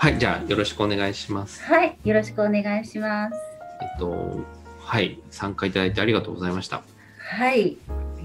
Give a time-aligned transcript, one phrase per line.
[0.00, 1.60] はい、じゃあよろしくお願いします。
[1.64, 3.36] はい、よろしくお願いします。
[3.82, 4.44] えっと、
[4.78, 6.84] はい、参加いただいてありがとうございました。
[7.18, 7.78] はい、い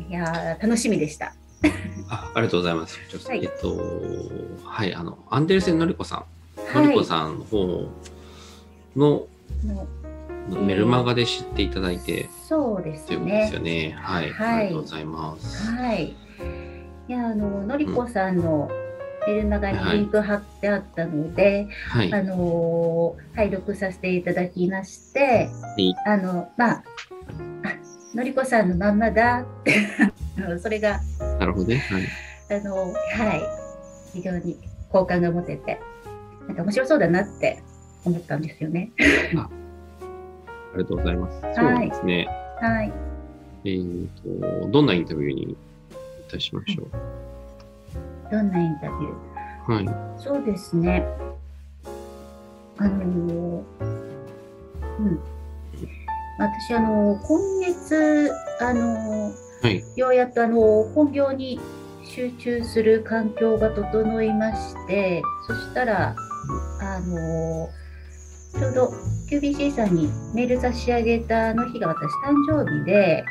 [0.07, 1.33] やー楽しみでした。
[2.09, 2.99] あありがとうございます。
[3.09, 3.81] ちょっとはいえっと、
[4.63, 6.25] はい、あの、アンデルセンのりこさん、
[6.75, 7.89] のはいりこさんの方
[8.95, 9.25] の
[9.65, 13.89] のメルマガで知っていただいて、そうですということですねよ。
[13.89, 13.95] ね。
[13.99, 15.71] はい、はいありがとうございます。
[15.71, 16.15] はい。
[17.07, 18.69] いやあののりこさんの
[19.27, 26.83] メルマガにリンク貼ってあったので、はい、あのー拝読させていただきまして、いあのまああ
[28.15, 29.75] のりこさんのまんまだって
[30.37, 30.99] あのそれが
[31.39, 31.77] なるほどね。
[31.77, 32.89] はい、あのは
[33.35, 33.41] い
[34.13, 34.57] 非常に
[34.89, 35.79] 好感が持てて
[36.47, 37.63] なんか面白そうだなって
[38.05, 38.91] 思ったんですよね。
[38.99, 39.49] あ
[40.77, 41.41] りがとうございます。
[41.55, 42.27] そうですね。
[42.61, 42.93] はい。
[43.65, 45.57] えっと、どんなインタビューにい
[46.29, 46.87] たしましょ
[48.31, 49.13] どんなインタビュー？
[49.67, 49.71] う。
[49.73, 51.05] はい、そうですね。
[52.77, 53.63] あのー
[54.99, 55.19] うん。
[56.39, 58.31] 私、あのー今月、
[58.61, 61.59] あのーはい、ようやく、あのー本業に
[62.03, 66.15] 集中する環境が整いまして、そしたら、
[66.81, 67.83] あのー
[68.59, 68.93] ちょうど
[69.31, 73.23] QBC さんにメール差し上げたあの日が私誕生日で、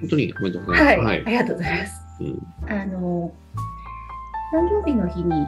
[0.00, 1.06] 本当におめでとうございます。
[1.06, 2.02] はい、ありがとうございます。
[2.20, 3.32] うんあの
[4.56, 5.46] 誕生日の日に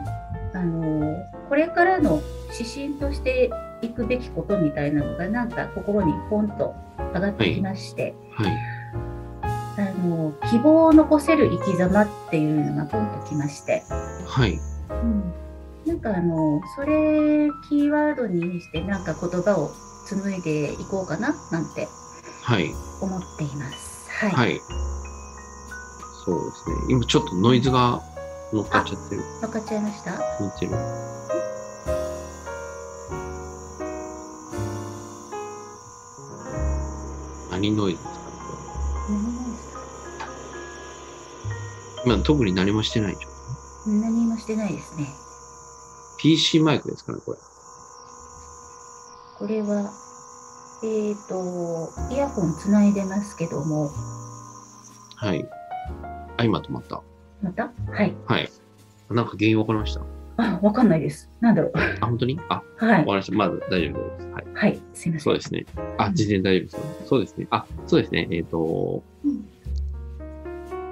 [0.53, 1.15] あの
[1.49, 2.21] これからの
[2.53, 3.49] 指針として
[3.81, 6.75] いくべきことみたいなのがなんか心にポンと
[7.13, 8.57] 上がってきまして、はい、
[9.81, 13.83] あの希望を残せる生き様っていうのがポンときまして、
[14.27, 15.33] はい、うん、
[15.87, 19.71] なんかあのそれキーワードにしてなんか言葉を
[20.07, 21.87] 紡いでいこうかななんて
[22.43, 24.09] はい、思っています。
[24.09, 24.59] はい、はい。
[26.25, 26.75] そうですね。
[26.89, 28.01] 今ちょっとノイズが
[28.53, 29.21] 乗っかっちゃってる。
[29.41, 30.11] 分かっちゃいました？
[30.39, 30.71] 乗ってる。
[37.51, 38.25] 何ノイズですか？
[39.09, 39.79] 何もですか
[42.05, 43.17] れ今特に何もしてない。
[43.85, 45.07] 何もしてないですね。
[46.19, 47.37] PC マイクですかね、これ。
[49.37, 49.89] これは、
[50.83, 53.89] えっ、と、イヤホンつないでますけども、
[55.15, 55.47] はい。
[56.37, 57.01] あ、今止まった。
[57.41, 57.71] また？
[57.91, 58.15] はい。
[58.27, 58.49] はい。
[59.09, 60.01] なんか原因わかりました？
[60.37, 61.29] あ、わかんないです。
[61.41, 61.71] なんだろう。
[61.75, 62.39] あ、本当に？
[62.49, 63.03] あ、はいわか。
[63.05, 63.37] りました。
[63.37, 64.27] まず大丈夫です。
[64.27, 64.45] はい。
[64.53, 64.79] はい。
[64.93, 65.19] すいません。
[65.19, 65.65] そうですね。
[65.97, 66.79] あ、事前大丈夫ですよ。
[67.05, 67.47] そうですね。
[67.51, 68.27] あ、そうですね。
[68.31, 69.45] えっ、と、うん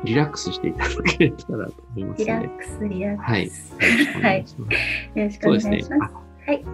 [0.03, 2.40] リラックスしていただけたらと思いますリラ。
[2.40, 3.74] ックス、リラックス。
[3.74, 3.90] はい。
[3.90, 5.19] よろしくお願いします。
[5.19, 5.90] よろしくそうですねお願いし。
[5.90, 6.14] ます。
[6.14, 6.66] あはい。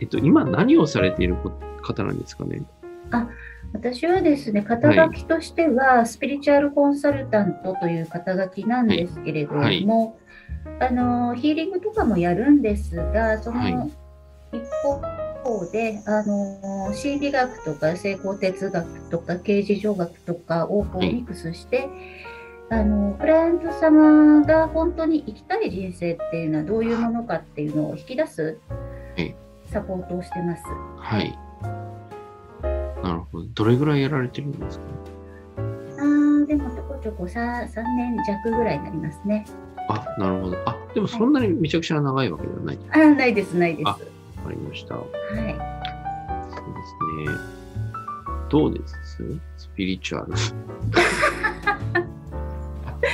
[0.00, 1.36] えっと、今何をされている
[1.80, 2.60] 方なんですかね？
[3.72, 9.86] 私はですね、肩書きとしては、スピリチュアルコンサルタントという肩書きなんですけれども、はい。
[10.80, 13.90] あのヒーリングとかもやるんですが、そのはい。
[14.52, 14.64] 一
[15.44, 21.88] 方で、あの心理学とか成功哲学とか刑事上学とかをミックスして、
[22.70, 28.58] あのクライアント様が本当に生きたい人生っていうのはどういうものかっていうのを引き出す
[29.16, 29.34] はい。
[29.66, 30.62] サポートをしてます。
[30.98, 31.49] はい。
[33.02, 33.46] なるほど。
[33.54, 34.84] どれぐらいやられてるんですか？
[35.98, 39.44] あーでもちょこちょこ 3, 3年弱ぐらいになりますね。
[39.88, 40.56] あ、なるほど。
[40.66, 42.76] あ、でもそんなにめちゃくちゃ長いわけではない。
[42.76, 43.88] わあーないです、ないです。
[43.88, 44.04] あはか
[44.50, 44.94] りました。
[44.94, 45.42] そうい。
[45.42, 45.60] です
[47.30, 47.36] ね。
[48.50, 49.22] どうです？
[49.58, 50.32] スピリチュアル。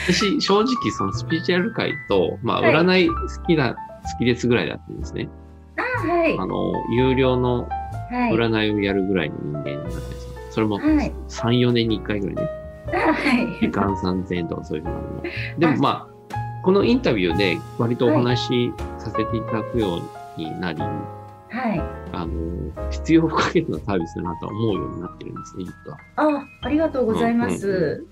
[0.08, 3.14] 私、正直、そのスピリチュアル界と、まあ、はい占い好
[3.46, 3.80] きな、好
[4.18, 5.28] きですぐらいだったんですね。
[5.76, 6.38] あーはい。
[6.38, 7.68] あの、有料の
[8.10, 8.32] はい。
[8.32, 12.50] 占いをやるぐらいの人間になってですそれもはい3、4年に1回ぐらいね。
[12.88, 13.46] あはい。
[13.60, 15.22] 時間3000円とかそういうのがあるの。
[15.58, 16.16] でもまあ、
[16.62, 21.80] このインタビューで割とお話しさせていただくようになり、はい。
[22.12, 25.98] あの、必要不可欠なサービスだなとは思うようになってるんですね、実は。
[26.16, 28.04] あ、ありがとうございます。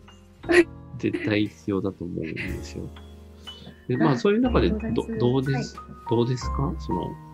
[0.99, 2.84] 絶対必要だと思うんですよ。
[3.88, 4.78] で、まああそういう中でど
[5.19, 5.76] どうです、
[6.09, 6.72] どうですか？
[6.78, 7.11] その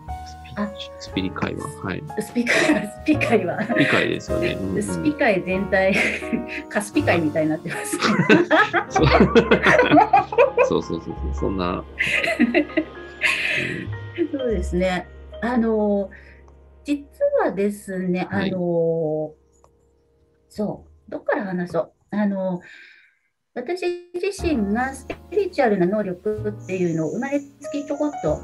[0.99, 1.67] スピ、リ界は。
[1.83, 2.03] はい。
[2.19, 3.63] スピ界は、スピ界は。
[3.63, 4.51] スピ界ですよね。
[4.53, 5.95] うんうんスピ界全体、
[6.69, 7.97] カスピ界みたいになってます。
[8.89, 9.07] そう
[10.67, 11.83] そうそうそうそう、そんな。
[14.31, 15.07] そうですね。
[15.41, 16.09] あの、
[16.83, 17.05] 実
[17.43, 19.33] はですね、あはいの、
[20.49, 21.91] そう、どっから話そう。
[22.11, 22.61] あの、
[23.53, 28.35] 私自身がスピリチュアルな能力っていうのを生まれつきちょこっと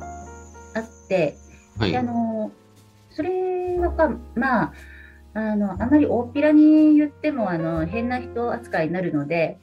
[0.75, 1.35] あって、
[1.79, 2.03] はいであ。
[2.03, 2.51] の
[3.11, 4.73] それはかまあ
[5.33, 9.57] あのあまり大っぴらに言ってもあの変な人扱いになるので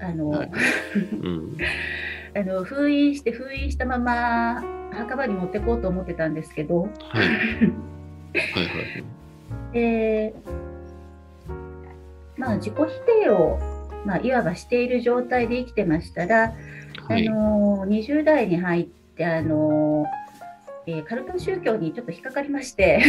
[0.00, 0.50] あの、はい
[1.22, 1.56] うん。
[2.32, 4.62] あの封印して封印したまま
[4.92, 6.90] 墓場に持ってこうと思ってたんですけど、はい。
[8.54, 8.70] はいは
[9.72, 9.72] い。
[9.72, 10.34] で、
[12.36, 13.58] まあ、自己否定を、
[14.04, 16.54] まあ、いわばしている状態で生きてましたら、
[17.08, 17.28] はい。
[17.28, 18.84] あの20代に入っ
[19.16, 20.06] て、あの
[20.90, 23.02] えーカルト宗教にちょっと引っかかりまして、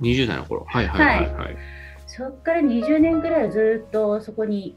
[0.00, 0.64] 20代の頃。
[0.68, 1.56] はいはいはいはい。
[2.06, 4.76] そこから20年ぐらいはずっとそこに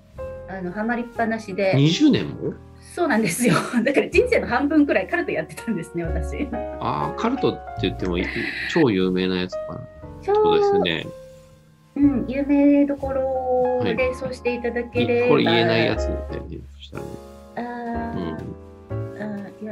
[0.50, 2.54] あのハマりっぱなしで、20年も？
[2.96, 3.56] そうなんですよ。
[3.84, 6.48] だから人生の半分くらいカルトやってたんですね、私。
[6.80, 8.26] ああ、カルトって言ってもい
[8.72, 9.82] 超有名なやつかな。
[10.22, 11.08] そうですうね。
[11.96, 16.58] うん、有名どころでそうしていただければ、これ言えないやつだよね。
[16.76, 17.10] そしたらね。
[17.56, 18.53] あー、うん。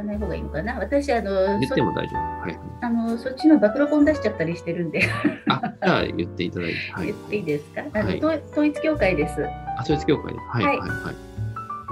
[0.02, 0.78] あー言わない方がいいのかな？
[0.78, 2.20] 私、あの、そ言っても大丈夫。
[2.42, 2.58] はい。
[2.82, 5.02] あのそっちの暴露本出しちゃったりしてるんで、
[5.48, 6.76] あ、じゃあ言っていただいて。
[6.92, 7.14] はい言。
[7.14, 9.44] っていいですか、あのはい統統一教会です。
[9.78, 10.38] あ、統一教会で。
[10.40, 11.14] はいははいいはい。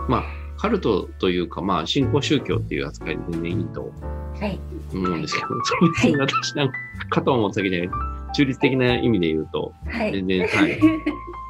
[0.09, 0.23] まあ、
[0.59, 3.93] カルトというか、まあ、信仰宗教っていう扱いで全然いいと
[4.41, 4.59] はい。
[4.93, 6.75] 思うんですけど、そういう私なんか、
[7.11, 7.89] かと思った時に、
[8.35, 10.13] 中立的な意味で言うと、はい。
[10.13, 10.81] 全然、はい。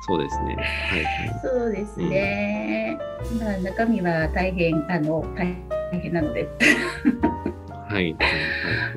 [0.07, 0.57] そうですね。
[0.57, 1.41] はいはい。
[1.43, 2.99] そうですね。
[3.41, 5.47] まあ、中身は大変、あの、大
[5.99, 6.49] 変なので。
[7.89, 8.17] はい。
[8.19, 8.29] は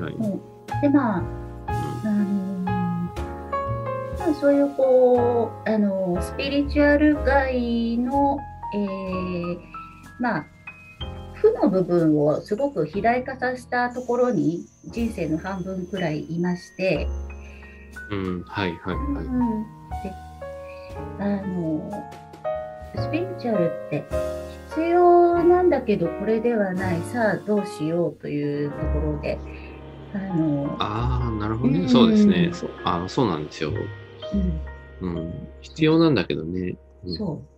[0.00, 0.14] はい。
[0.14, 1.22] はいで、まあ、
[2.04, 2.24] あの
[4.18, 8.38] まあ、そういうこうあのスピリチュアル界の、
[8.74, 9.58] えー
[10.20, 10.46] まあ
[11.34, 17.06] 負の部分をすごく肥大化させたところに人生の半分くらいいまして、
[18.10, 18.44] うん。
[18.44, 18.72] はい。
[18.78, 18.94] はい。
[18.94, 19.22] うんは
[20.00, 20.02] い。
[20.02, 20.14] で
[21.18, 21.90] あの
[22.96, 24.04] スピリチュアルって
[24.74, 28.84] 必要なんだけどこれではないさあどうしようというとこ
[29.16, 29.38] ろで
[30.14, 31.80] あの、ああ、なるほどね。
[31.80, 32.50] うんそうですね。
[32.52, 33.72] そうあそうなんですよ。
[35.00, 35.48] うんうん。
[35.60, 36.76] 必要なんだけどね。
[37.04, 37.54] うんそう。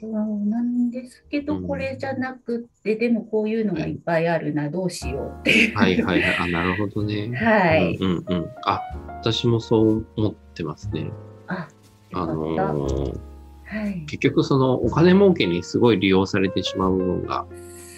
[0.00, 0.12] そう
[0.46, 5.76] なんですけど、うんこれじゃなくって、でもこういうのがいっぱいあるな、どうしようっていう。
[5.76, 6.36] はいはいはい。
[6.38, 7.32] あ、なるほどね。
[7.34, 7.96] はい。
[7.96, 8.50] うんうんうん。
[8.64, 8.80] あ、
[9.18, 11.10] 私もそう思ってますね。
[11.48, 11.66] あ、
[12.12, 12.56] あの。
[12.56, 13.33] ー
[13.64, 14.04] はい。
[14.06, 17.46] 結局そのお金儲けにすごい利用されてしまう部分が、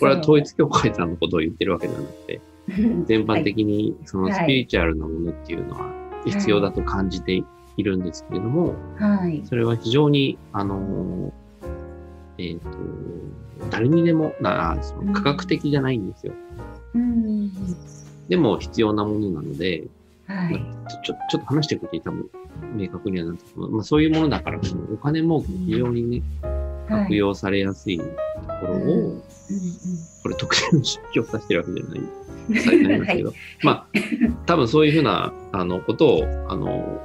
[0.01, 2.41] これは統一教会さんのことを言ってるわけじゃなくて、
[3.07, 5.93] 全般的にそのはいスピリチュアルなものっていうのは
[6.25, 7.43] 必要だと感じて
[7.77, 9.43] いるんですけれども、はい。
[9.45, 11.47] それは非常に、あのー
[12.39, 12.69] えっ、と、
[13.71, 16.35] 誰にでもな、その科学的じゃないんですよ。
[16.95, 17.51] うん。
[18.29, 19.85] でも必要なものなので、
[20.27, 20.55] はい。
[20.89, 22.31] ちょちょちょっと話していくと多分
[22.75, 24.61] 明確にはなってまあ、そういうものだから、
[24.93, 26.23] お金儲けに非常にね、
[26.89, 27.05] はい。
[27.05, 28.13] 悪用されやすいとこ
[28.67, 29.23] ろを、うんうん
[30.23, 31.97] これ特定の宗教を指してるわけじゃな
[32.59, 33.87] い、されてないんですけど、はまあ、
[34.45, 37.01] 多分そういうふうな、あの、ことを、あの、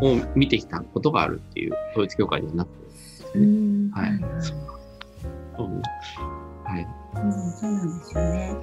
[0.00, 0.22] うん。
[0.22, 2.70] を見てきたことがあるっていう、統一教会ではなく
[3.34, 3.90] て、うん。
[3.90, 4.10] はい。
[4.12, 4.20] はい
[5.56, 5.82] そうね。
[6.64, 6.86] はい。
[7.22, 8.56] うん、そうなんですよね。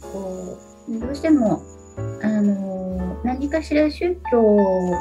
[0.00, 0.58] こ
[0.88, 1.62] うどうしても
[2.22, 4.56] あの何かしら宗教を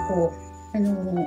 [0.08, 0.34] こ
[0.74, 1.26] うあの、なん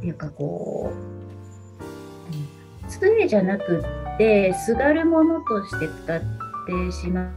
[0.00, 3.82] ていうかこう杖じゃなく
[4.14, 7.30] ってすがるものとして使ってしま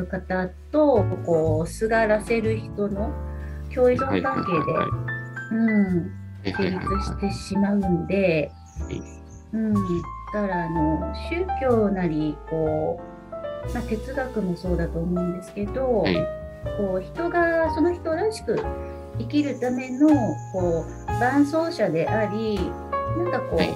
[0.00, 3.12] う方とこうすがらせる人の
[3.74, 4.88] 共依存はいはい関係で、はい。
[5.52, 6.12] うん、
[6.42, 6.84] はいはいはい。
[6.86, 8.50] 成立してしまうんで、
[8.80, 9.02] はい。
[9.52, 9.80] うん、だ
[10.32, 13.13] からあの宗教なりこう、
[13.72, 16.44] まあ、哲学もそうだと思うんですけど、はい
[16.78, 18.58] こう人がその人らしく
[19.18, 20.08] 生きるための
[20.50, 22.58] こう伴走者であり
[23.18, 23.74] なんかこう、はい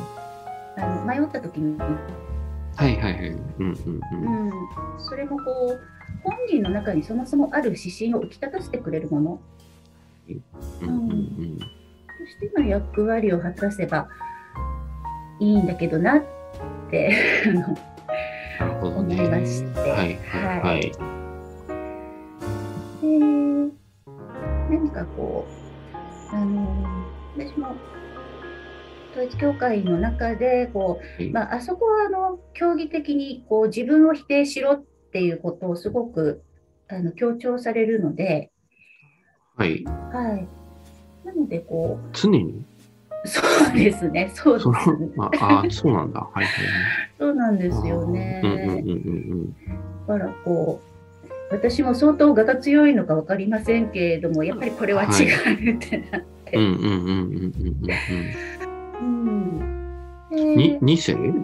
[0.79, 3.29] あの迷った時に、はいはいはい。
[3.31, 4.47] うんうんうん。
[4.47, 4.53] うん、
[5.01, 5.81] それもこう
[6.23, 9.41] 本人の中にそもそもある指針を浮き立たせてくれるもの
[10.29, 11.59] うんうんうん。
[11.59, 11.65] と
[12.27, 14.09] しての役割を果たせば
[15.41, 16.23] いいんだけどなっ
[16.91, 17.13] て
[18.59, 19.15] なるほどね。
[19.15, 20.81] 思いましてはいはいはい。
[23.01, 23.19] で
[24.71, 25.47] 何かこ
[26.33, 26.85] うあの
[27.37, 27.75] 私も
[29.13, 36.43] 統一教会の中でこう、はいまあ、あそこはあの競技的にこう自分を否定しろっていうことをすごく
[36.89, 38.51] あの強調されるので、
[39.57, 39.85] はい。
[39.85, 40.49] はい、
[41.25, 42.43] なのでこ常に？
[42.43, 42.65] う
[43.29, 43.41] そ
[43.75, 46.21] うですねそうですそねの、ああ、そうなんだ。
[46.21, 46.55] はいはい
[47.19, 47.81] そうなんではい。
[47.83, 48.41] すよね。
[48.45, 48.75] うんうんうんう
[49.37, 49.57] ん
[50.07, 50.89] だからこう
[51.51, 55.07] 私も相当我が強いのか分かりませんけれどもやっぱりこれは違
[55.71, 56.63] うってなって、うん。
[56.63, 57.77] うんうんうんうんうん
[59.01, 59.61] うん
[60.31, 60.37] うん。
[60.37, 61.15] でに、二世？
[61.15, 61.35] はい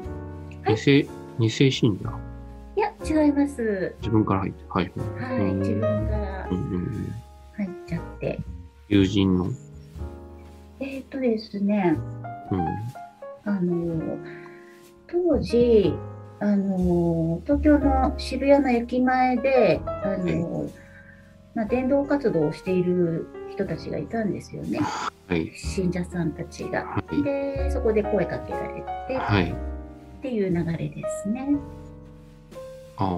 [0.69, 1.07] 二世、
[1.39, 2.11] 二世信者？
[2.77, 2.93] いや
[3.25, 4.65] 違います自分から入って。
[4.69, 5.55] はいはい。
[5.55, 7.15] 自分からうんうんうん。
[7.57, 8.41] 入っちゃって
[8.89, 9.51] 友人の？
[10.81, 11.97] えっ、とですね
[12.51, 12.61] うん。
[13.47, 14.19] あの
[15.07, 15.95] 当時
[16.41, 20.69] あの東京の渋谷の駅前で、あの
[21.55, 24.81] まあ、伝道活動をしている人たちがいたんですよね、
[25.29, 25.53] はい。
[25.55, 26.85] 信者さんたちが。
[26.85, 27.23] はい。
[27.23, 29.53] で、そこで声かけられてはい。
[29.53, 29.55] っ
[30.23, 31.49] ていう流れですね。
[32.97, 33.09] ああ、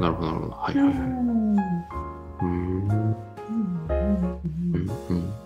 [0.00, 0.52] なるほど、なるほど。
[0.52, 0.98] はい、うはい、はい。
[0.98, 2.46] んうーん。
[2.46, 3.16] うん
[3.88, 4.40] うんう
[4.74, 5.45] うんん、うん。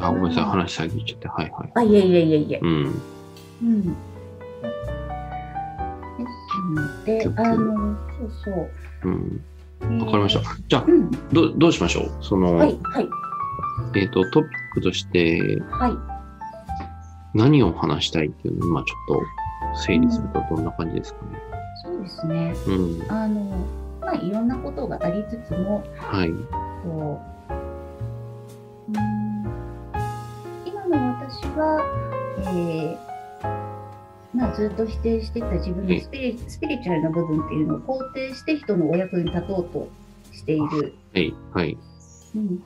[0.00, 0.44] あ、ごめんなさい。
[0.44, 1.28] 話遮っちゃって。
[1.28, 1.70] はい、はい。
[1.74, 2.60] あ、いえいえいえいえ。
[2.62, 3.02] うん。
[3.62, 3.82] うん。
[3.82, 3.94] で
[6.26, 8.54] すので、あの、そうそう。
[9.04, 9.40] うん。
[9.82, 10.42] えーわかりました。
[10.68, 11.10] じゃあ、うん。
[11.32, 12.10] どうどうしましょう？
[12.20, 13.08] その、はい、はい、
[13.96, 15.40] えっ、と、トピックとして
[15.70, 15.92] はい。
[17.32, 21.38] 何を話したいっていうのを今ちょっと整理するとどんな感じですかね？
[21.82, 22.54] そうですね。
[22.66, 23.10] うん。
[23.10, 23.66] あの、
[24.00, 26.30] まあ、いろんなことがありつつも、はい。
[26.82, 27.20] こ
[28.88, 28.96] う、うん、
[30.66, 31.82] 今の私は、
[32.38, 33.10] えー
[34.34, 39.88] まあ、ずっと否定してきた自分のスピリスピリチュアルな部分っていうのを肯定して人のお役に立とうと
[40.32, 41.34] している、はい。
[41.52, 41.76] はい。
[42.36, 42.62] うん、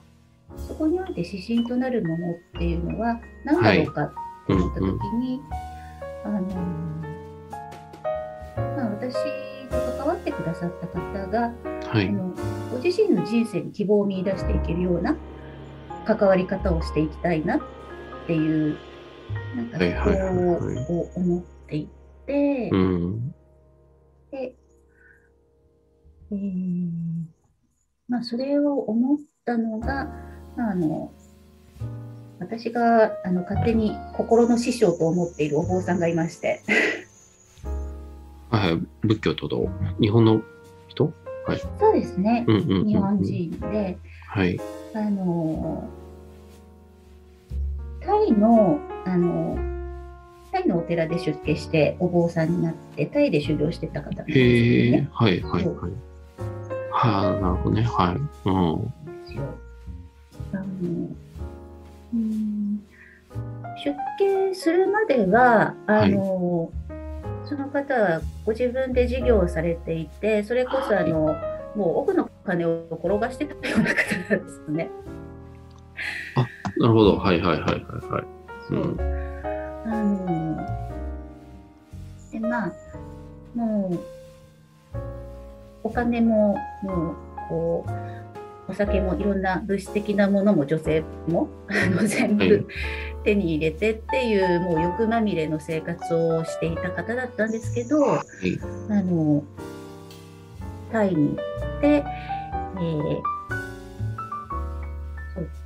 [0.69, 4.09] そこにおいて指針となるものっていうのは何だろうかっ
[4.47, 5.21] てうん思った時うん。
[5.21, 5.41] に、
[6.25, 6.43] あの
[8.77, 9.21] まあ、私と
[9.97, 11.53] 関わってくださった方が、
[11.89, 12.09] はい。
[12.09, 12.35] あの
[12.73, 15.17] ご自身の人生に希望を見出していけるような
[16.05, 17.61] 関わり方をしていきたいなっ
[18.27, 18.77] ていう
[19.57, 21.89] なんかはいはいはいはいそこを思ってい
[22.27, 23.35] て、うん。
[24.31, 24.55] で、
[26.33, 26.91] えー
[28.09, 30.07] まあ、それを思ったのが、
[30.57, 31.13] まあ、あの
[32.41, 36.63] 私があの勝手に心の師匠と思っているお坊さんがいまして、
[38.55, 38.83] はいはい。
[39.03, 39.49] 仏教と？
[39.49, 39.69] ど
[40.01, 40.41] 日本の
[40.89, 41.13] 人？
[41.79, 42.87] そうですね、うんうんうんうん。
[42.87, 44.59] 日本人で、はい。
[44.95, 45.89] あの
[48.01, 49.59] タイのあの
[50.53, 55.09] タイのお寺で出家してお坊さんになってタイで修行してた方なんですよへえね。。
[55.13, 55.93] はいはいはい。
[56.93, 57.83] はあ、なるほどね。
[57.83, 58.17] はい。
[58.17, 58.95] うん。
[60.53, 60.65] あの
[62.15, 62.81] うん
[63.85, 63.91] 出
[64.25, 66.71] 家するまではあの、
[67.57, 71.37] その方はご自分で事業をされていてそれこそあの、
[71.77, 74.91] もう奥の金を転がしてたような方なんですね。
[76.79, 77.17] なるほど。
[77.17, 77.81] はいはいはいはい
[78.11, 78.25] はい。
[78.69, 79.01] そううん
[79.87, 80.67] あの
[82.33, 82.73] でまあ
[83.55, 84.01] もう
[85.85, 87.17] お金ももう
[87.49, 87.91] こう
[88.69, 92.67] お酒もいろんな物質的なものも女性も あの全はい部
[93.25, 98.59] 手に入れてっていうもう欲まみれの生活をしていた方だったんですけどはい。
[98.91, 99.43] あの
[100.93, 103.35] タイに行って、えー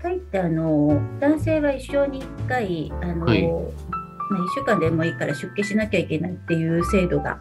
[0.03, 7.39] タイってあの男性は一生に1回あの、はいまあ、1週間でもいいから出家しなきゃいけないっていう制度が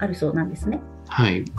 [0.00, 0.80] あるそうなんですね。
[1.08, 1.44] はい。
[1.44, 1.52] で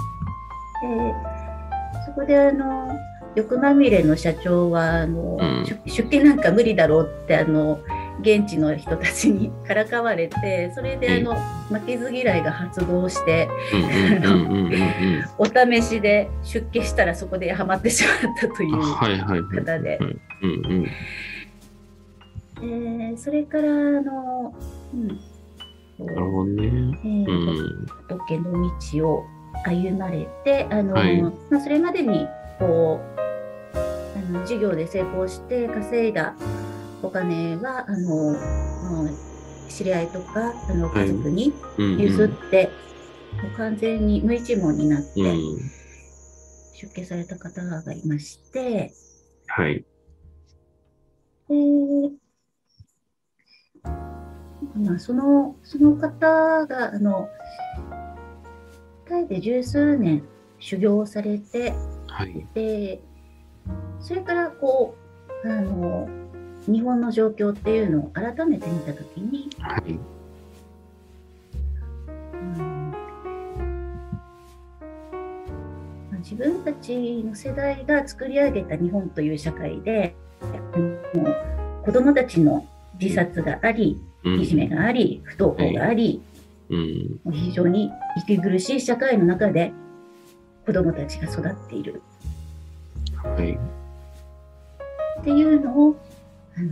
[2.05, 2.88] そこであの
[3.36, 7.79] 欲まみれの社長はあの、うん出出家なんか無理だろうってあの
[8.22, 11.36] 現地の人たちに からかわれてそれであの、
[11.69, 15.24] 負けず嫌いが発動してうんうんうんうんうんうん。
[15.38, 18.72] お試しで出家したらそこでハマってしまったという。
[19.63, 20.00] 方で、
[23.17, 23.65] それからあ
[24.01, 24.53] の、
[24.93, 25.07] うん、
[26.05, 26.63] なるほどね。
[26.65, 27.86] えーうん。
[28.07, 28.51] 仏の
[29.01, 29.25] 道を
[29.65, 32.27] 歩まれてあの、はいまあ、それまでに
[32.59, 36.35] こうあの事業で成功して稼いだ
[37.01, 38.35] お金はあの
[39.69, 42.69] 知り合いとかあのはい家族にうんうん譲って、
[43.43, 45.57] もう完全に無一文になってうん。
[46.73, 48.91] 出家された方がいまして、
[49.47, 49.85] はい。
[51.49, 51.55] で
[54.75, 57.29] まあ、そのその方があの
[59.07, 60.23] タイで十数年
[60.59, 61.73] 修行をされて
[62.17, 62.47] はい。
[62.55, 63.00] で
[64.00, 64.95] それからこ
[65.43, 66.09] うあの
[66.65, 69.81] 日本の状況っていうのを改めて見たときに、はい。
[69.91, 70.00] うん
[76.09, 80.45] まあ自分たちの世代が作り上げた日本という社会であ
[80.79, 80.97] の
[81.86, 82.65] 子どもたちの
[83.00, 86.24] 自殺がありうんいじめがあり不登校があり、
[86.69, 87.19] うん。
[87.24, 89.71] もう非常に息苦しい社会の中で
[90.67, 92.01] 子どもたちが育っている
[93.24, 93.57] はい。
[95.21, 95.95] っていうのを
[96.57, 96.67] あの、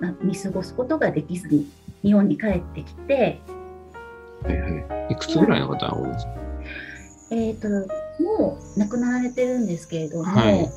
[0.00, 1.70] まあ、見過ごすことができずに
[2.02, 3.40] 日本に帰ってきて、
[4.42, 5.12] はいはい。
[5.12, 6.32] いくつぐらいの方が多いですか？
[7.30, 7.68] えー、と
[8.20, 10.68] もう亡くなられてるんですけれども、はい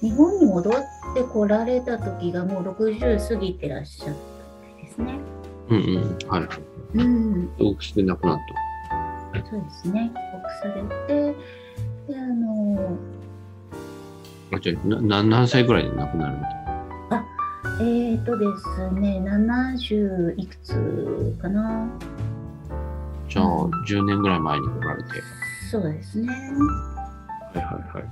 [0.00, 0.74] 日本に戻っ
[1.12, 5.18] てこられた時がもう60過ぎてらっしゃったですね。
[5.70, 6.28] うんうん。
[6.28, 6.48] はい。
[6.94, 8.38] うん、大きくなくなっ
[9.50, 10.12] そうですね。
[10.48, 11.34] されて、
[12.08, 12.98] で、あの、
[14.50, 14.56] た。
[14.56, 16.42] あ、じゃあ、なな何歳ぐらいで亡くなるの？
[17.80, 21.86] えーとですね、70いくつかな？
[23.28, 23.44] じゃあ、
[23.86, 25.08] 10年ぐらい前に来られて。
[25.70, 26.32] そうですね。
[26.32, 26.34] は
[27.54, 27.64] いはい
[27.96, 28.04] はい。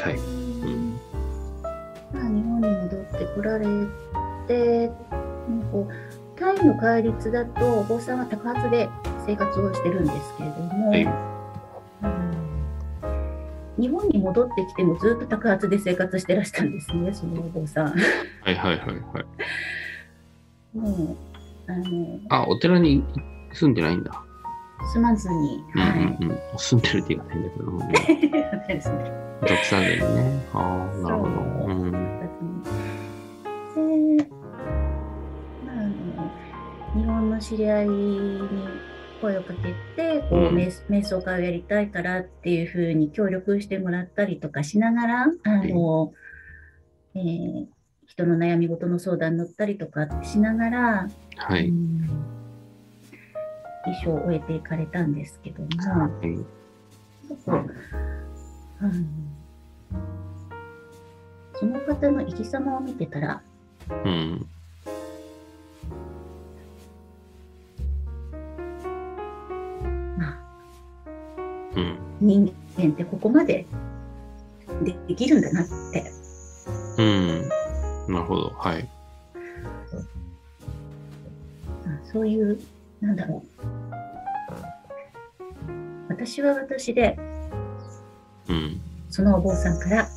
[0.00, 0.16] はい。
[0.16, 0.18] う
[0.68, 0.98] ん。
[2.12, 3.66] まあ、日本に戻ってこられ
[4.48, 4.90] て、
[5.48, 5.92] うんこう
[6.42, 8.88] タイの戒律だとお坊さんは宅発で
[9.24, 11.32] 生活をしてるんですけれども、はいうん
[13.78, 17.86] 日本に戻ってきてもずっと宅発で生活してらしたんですね、そのお坊さん。
[17.88, 17.94] は
[18.50, 18.96] いはいはいはい。
[20.76, 21.16] もう
[21.66, 23.02] あのあ、お寺に
[23.54, 24.12] 住んでないんだ。
[24.92, 25.90] 住まずに、うんはい。
[25.90, 26.38] うんうん。
[26.58, 27.64] 住んでるって言い方変だけど。
[27.72, 27.78] うん
[28.68, 30.46] ですね独さずにね。
[30.52, 31.30] ああ、なるほど。
[31.66, 31.92] うん。
[36.94, 38.40] 日本の知り合いに
[39.20, 46.12] 声をかけてこう、うん瞑瞑想会をやりたいからっていうふうに協力してもらったりとかしながらあの、
[47.14, 47.66] えー
[48.04, 51.68] 人の悩み事の相談に乗ったりとかしながら、はい。
[51.68, 52.10] うん
[53.86, 55.68] 一生を終えていかれたんですけども。
[55.68, 56.36] はい。
[57.44, 57.56] そう
[58.80, 58.92] あの
[61.54, 63.42] その方の生き様を見てたら、
[64.04, 64.46] うん。
[72.22, 73.66] 人間ってここまで
[74.84, 76.10] でできるんだなって、
[76.98, 77.48] うん。
[78.08, 78.52] なるほど。
[78.56, 78.88] はい。
[81.84, 82.58] まあそういう、
[83.00, 83.62] なんだろう。
[86.08, 87.18] 私は私で、
[88.48, 88.80] うん。
[89.10, 90.08] そのお坊さんから、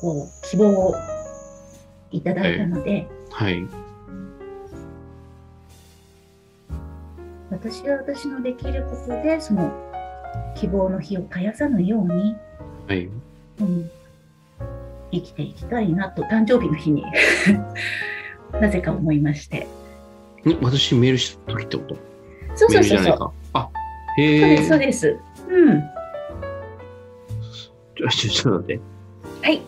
[0.00, 0.94] こう、希望を
[2.10, 3.66] いただいたので、はい。
[7.50, 9.89] 私は私のできることで、その
[10.60, 12.36] 希望の火を絶やさぬように、
[12.86, 13.08] はい。
[13.60, 13.90] うん、
[15.10, 17.02] 生きていきたいなと誕生日の日に
[18.60, 19.66] なぜか思いまして
[20.46, 21.96] ん私メールした時ってこと？
[22.54, 23.32] そうそうそうそう。
[23.54, 23.68] あ、
[24.16, 24.56] そうへえ。
[24.56, 25.16] ですそうです
[25.48, 25.82] うん
[27.96, 28.80] ちょ、ちょ、っと待って。
[29.42, 29.62] はい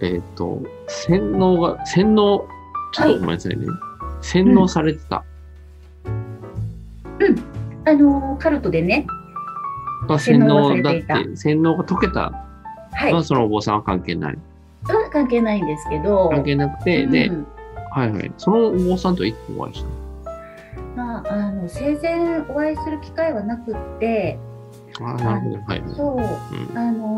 [0.00, 2.46] えっ、と、洗脳が、洗脳、
[2.92, 3.66] ちょっとごめんなさいね。
[4.20, 5.24] 洗脳されてた。
[7.86, 9.06] あのカルトでね
[10.08, 12.32] あ洗洗脳脳だって洗脳が解けた
[12.92, 14.38] はいのはそのお坊さんは関係ない。
[14.84, 17.46] は関係ないんですけど関係なくて、でう、ん
[17.90, 18.32] はいはい。
[18.36, 19.94] そのお坊さんといつお会いしたの？
[20.96, 24.38] まあ、あの生前お会いする機会はなくって
[25.00, 25.58] あなるほど。
[25.62, 25.82] はい。
[25.96, 26.20] そうう
[26.74, 26.78] ん。
[26.78, 27.16] あの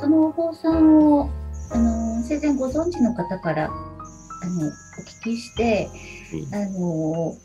[0.00, 1.30] そのお坊さんを、
[1.72, 4.70] あの生前ご存知の方からあのお
[5.02, 5.88] 聞きして、
[6.32, 7.36] うんあの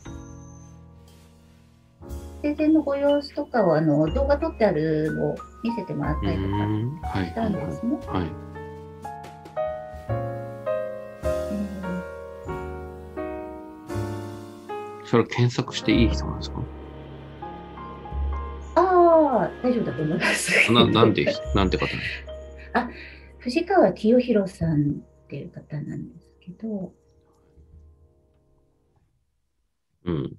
[2.46, 6.48] 生前のご様子とかをあの動画撮ってあるのを見せてもらっうたりとか
[7.24, 7.50] したはいはい。
[7.50, 7.98] んですね。
[8.06, 8.30] はい。
[15.04, 16.60] それ検索していい人なんですか？
[18.76, 20.72] ああ、大丈夫だと思います。
[20.72, 21.86] ななんて、 なんて方
[23.38, 26.92] 藤川清弘さんっていう方なんですけど、
[30.04, 30.36] うん。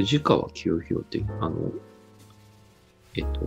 [0.00, 1.56] 藤川清弘って、あの、
[3.16, 3.40] えっと、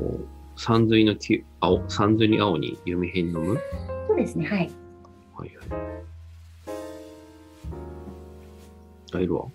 [0.55, 3.59] 三髄のき青、三髄に青に弓編のむ
[4.07, 4.71] そうですね、はい。
[5.35, 5.67] はいはい。
[9.15, 9.45] あ、いるわ。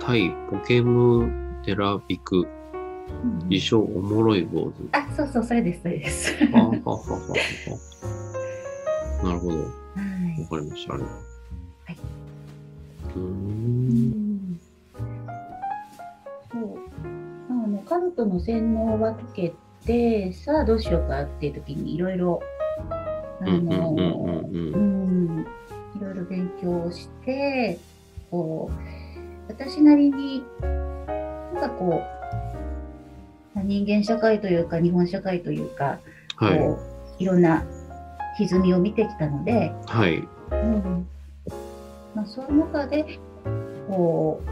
[0.00, 1.30] タイポケム
[1.66, 4.88] テラビク、うん自称おもろい坊主。
[4.92, 6.32] あ、そうそう、それです、それです。
[6.52, 7.12] はあ、はあはあ
[9.24, 9.24] は。
[9.28, 9.58] なるほど。
[9.58, 9.70] わは
[10.38, 10.94] いかりました。
[10.94, 11.04] あれ。
[13.16, 13.47] うん
[17.88, 19.54] カルトの洗脳は解け
[19.86, 22.42] て、さあどうしようかっていう時にいろいろ、
[23.40, 23.96] あの、
[25.96, 27.78] いろいろ勉強をして、
[28.30, 31.90] こう、私なりに、なんかこう、
[33.54, 35.98] まあ人間社会というか、日本社会というか、
[36.36, 36.58] はい。
[36.58, 36.78] こ
[37.18, 37.64] う、いろんな
[38.36, 40.28] 歪みを見てきたので、はい。
[40.50, 41.08] うん
[42.14, 43.18] まあ、そういう中で、
[43.88, 44.50] こう、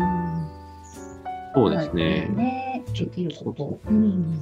[0.00, 0.57] うん、
[1.58, 2.28] そうですね。
[2.34, 4.38] ね、ちょできることううん。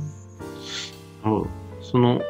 [1.80, 2.20] その、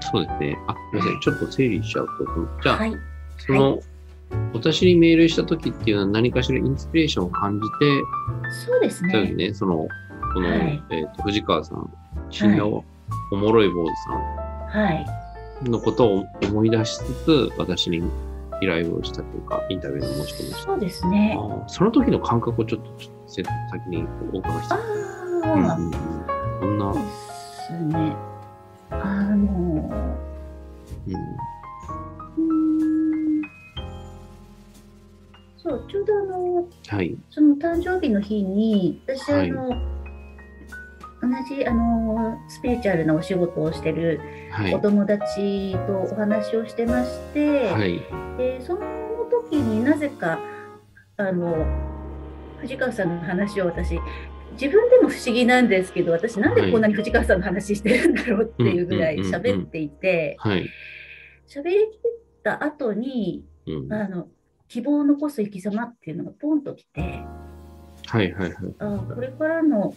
[0.00, 0.58] そうですね。
[0.66, 1.20] あ、すみません。
[1.20, 2.94] ちょっと整理しちゃうと、じゃあ、はい、
[3.38, 3.80] その、
[4.52, 8.02] 私にメールした時っていうのは何かしらインスピレーションを感じて、
[8.66, 9.32] そうですね。
[9.32, 9.86] ね、その、
[10.34, 11.92] この、はいえっ、と、藤川さん、
[12.30, 12.84] 死んだお,、
[13.36, 13.94] もろい坊主
[14.72, 15.68] さはい。
[15.68, 18.02] んのことを思い出しつつ、私に
[18.60, 20.62] 依頼をしたというか、インタビューの申し込みをした。
[20.72, 21.38] そうですね。
[21.66, 22.90] その時の感覚をちょっと
[23.28, 24.80] 先にお伺いしたあい。
[25.44, 25.90] あ、うん
[26.60, 26.98] こんな、で
[27.66, 28.16] すね。
[28.90, 28.96] あ
[29.34, 29.46] の、
[31.06, 32.46] うん、うー
[33.40, 33.42] ん。
[35.56, 39.50] そう、ちょうどあの、はい、その誕生日の日に、私、はい。
[39.50, 39.74] あの、同
[41.44, 44.74] じあのスピリチュアルなお仕事をしてるはい。
[44.74, 48.00] お、友達とお話をしてまして、はい、
[48.36, 48.80] でその
[49.48, 50.38] 時になぜか
[51.16, 51.66] あの
[52.58, 53.98] 藤川さんの話を私
[54.52, 60.68] 自分でも不思議なんですけど私なんでこんなに藤川さんの話してるんだろうっていうぐらい喋っていてはい、
[61.48, 62.00] 喋りきっ
[62.42, 64.28] た後にうん、あの
[64.68, 67.00] 希望を残す生き様っていうのがポンときて
[68.06, 69.94] はい、はい、はい、あこれからの、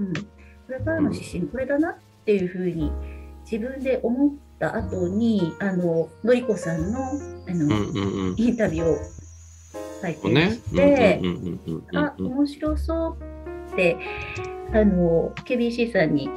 [0.00, 0.20] うん、こ
[0.68, 2.90] れからの指針これだなっていうふうに
[3.50, 8.34] 自分で思った後にあののりこさんのあの、うん、うん、うん。
[8.36, 8.98] インタビューを
[10.02, 13.16] 拝見ねし、て、うん、うん、あ、面白そう
[13.72, 13.96] って、
[14.72, 16.28] あの、KBC さんに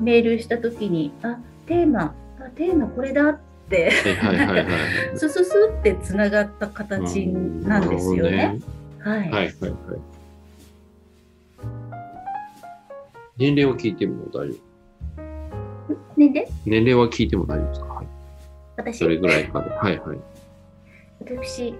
[0.00, 4.72] メールしたときに、あ、テーマ、あ、テーマこれだって、はい、はい、はい、は
[5.12, 5.18] い。
[5.18, 8.58] スススってつながった形なんですよね。
[9.00, 9.18] はい。
[9.18, 9.52] はい、はい、はい。
[13.36, 14.72] 年齢は聞いても大丈夫
[16.16, 17.86] ねで、年齢は聞いても大丈夫ですか？
[17.86, 18.06] はい。
[18.76, 18.98] 私？
[18.98, 19.70] そ、れぐらいかで。
[19.70, 20.18] はい、はい。
[21.20, 21.74] 私、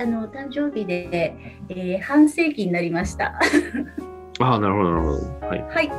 [0.00, 1.34] あの、誕生日で、
[1.68, 3.38] えー半世紀になりました。
[4.40, 5.46] ああ、なるほど、なるほど。
[5.46, 5.88] はい、わはい。
[5.88, 5.94] か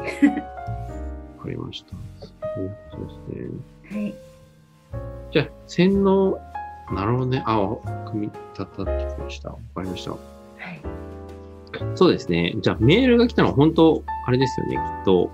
[1.46, 1.92] りました。
[2.56, 2.72] そうで
[3.90, 4.02] すね。
[4.02, 4.16] はい。
[5.32, 6.40] じゃあ、洗脳、
[6.92, 7.44] なるほどね。
[7.46, 9.50] ああ、組み立たってきました。
[9.50, 10.12] わかりました。
[10.12, 10.20] はい。
[11.96, 12.56] そうですね。
[12.62, 14.76] じゃあ、メールが来たのは本当、あれですよね。
[14.76, 15.32] きっと、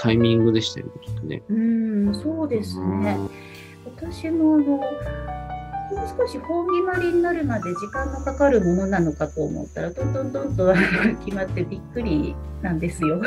[0.00, 1.42] タイミングでしたよね、きっとね。
[1.48, 3.16] うーん、そうですね。
[3.84, 4.64] 私もあの
[5.90, 10.74] もう少し本決まりになるまで時間のかかるものなのかと思ったらトントントンと
[11.24, 13.16] 決まってびっくりなんですよ。
[13.16, 13.20] い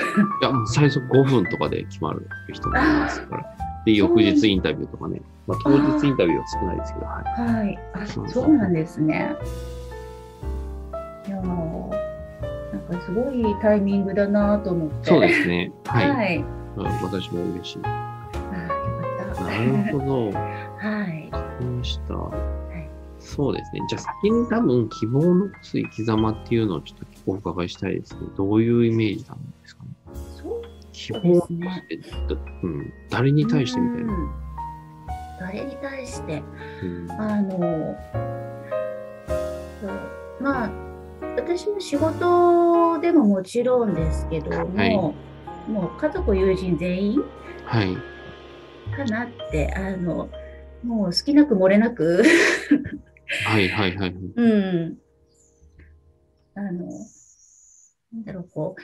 [0.44, 3.56] や、もう最初5分とかで決まる人もいますから。
[3.86, 5.22] で、翌日インタビューとかね。
[5.48, 7.56] まあ、当日インタビューは少ないですけど、はい。
[7.56, 9.36] はい、あそうなんですね。
[11.48, 15.10] なんかすごいタイミングだなと思って。
[15.10, 15.72] そうですね。
[15.86, 16.10] はい。
[16.10, 16.38] はい。
[16.38, 16.46] うん
[17.04, 17.80] 私も嬉しい。
[17.84, 19.44] あーよかった。
[19.44, 19.50] な
[19.92, 20.30] るほど。
[20.30, 20.42] わ
[20.78, 21.30] はい。
[21.32, 22.14] かりました。
[22.14, 22.18] い
[23.20, 23.82] そうですね。
[23.88, 29.90] じゃあ先に多分希望を残す生き様っていうのをちょっとお伺いしたいですけど、どういうイメージなんですかね？
[30.42, 34.14] そう希望を残すって、どうん、誰に対してみたいな？
[34.14, 34.32] うん
[35.40, 36.42] 誰に対して？
[36.84, 37.96] うんあの
[40.40, 40.70] まあ
[41.36, 45.16] 私も仕事でももちろんですけども、はい
[45.68, 47.22] もう家族友人全員
[47.66, 47.96] はい。
[48.96, 50.28] かなってあの
[50.84, 52.24] もう好きなく漏れなく
[53.46, 54.16] はいはいはい。
[54.36, 54.98] うん
[56.56, 56.86] あの
[58.12, 58.76] なんだろうこ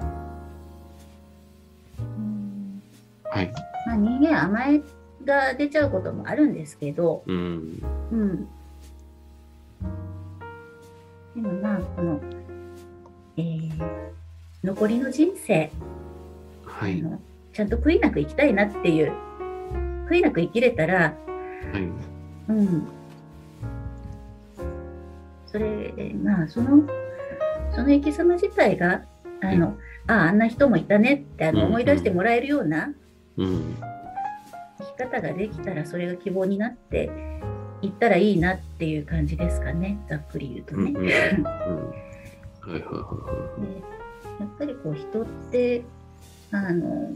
[0.00, 0.02] う、
[2.02, 2.82] うん
[3.24, 3.52] はい。
[3.86, 4.82] まあ、人間甘え
[5.24, 7.82] が出ちゃうこともあるんですけど、うん。
[8.12, 8.48] うん。
[11.34, 12.20] でもまあ、この、
[13.36, 14.12] えー
[14.64, 15.72] 残りの人生、
[16.64, 17.00] はい。
[17.00, 17.20] あの
[17.52, 19.12] ちゃんと悔いなく生きたいなっていう、
[20.08, 21.14] 悔いなく生きれたら、
[21.72, 21.82] はい。
[22.48, 22.86] うん。
[25.46, 26.84] それで、まあ、その、
[27.74, 29.02] その生き様自体が、
[29.42, 32.92] あの、ああ、あんな人もいたねってあの思い出してもらえるような
[33.36, 33.76] うん。
[34.78, 37.10] 生き方ができたら、それが希望になって
[37.82, 40.76] いったらいいなっていう感じですかね、ざっくり言うと。
[40.76, 41.36] ね。
[41.38, 41.92] うん。
[42.62, 43.82] はいはいはいはで
[44.38, 45.82] やっぱりこう人って
[46.52, 47.10] あの、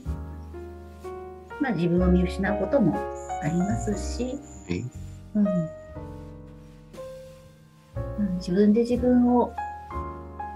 [1.60, 2.96] まあ、自分を見失うことも
[3.42, 4.38] ありますし。
[5.36, 5.46] うん
[8.18, 9.52] うん、自分で自分を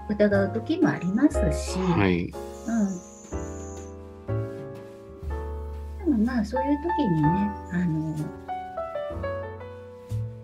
[0.09, 2.23] 疑う時もありますし、はい。
[2.23, 2.33] うん、
[5.99, 8.15] でもまあそういう時にねあの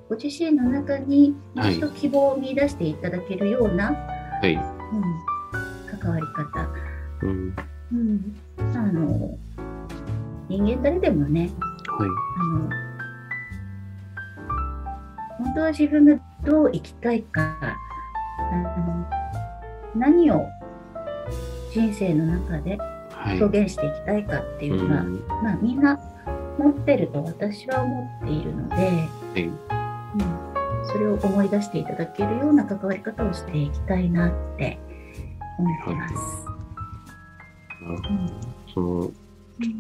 [0.10, 4.54] ご自身の中に一度希望を見出していただけるような、はい。
[4.54, 4.62] うん、
[6.00, 6.70] 関わり方
[7.24, 7.56] うん。
[7.92, 9.38] うん、あの
[10.50, 11.50] 人間誰でもね
[11.88, 12.10] はい。
[12.40, 12.70] あの
[15.46, 17.76] 本当は自分がどう生きたいかあ
[18.80, 19.06] の
[19.96, 20.46] 何を
[21.74, 23.42] 人生の中ではい。
[23.42, 26.00] 表現していきたいかっていうのは、うんまあみんな
[26.58, 28.82] 持ってると私は思っているので、は
[29.36, 29.77] い。
[30.20, 34.80] うん、それを思い出していただけるような関わり方をしていきたいなって
[35.60, 36.16] 思ってます。
[37.82, 38.10] なるほど。
[38.10, 38.32] うん
[38.74, 39.12] その、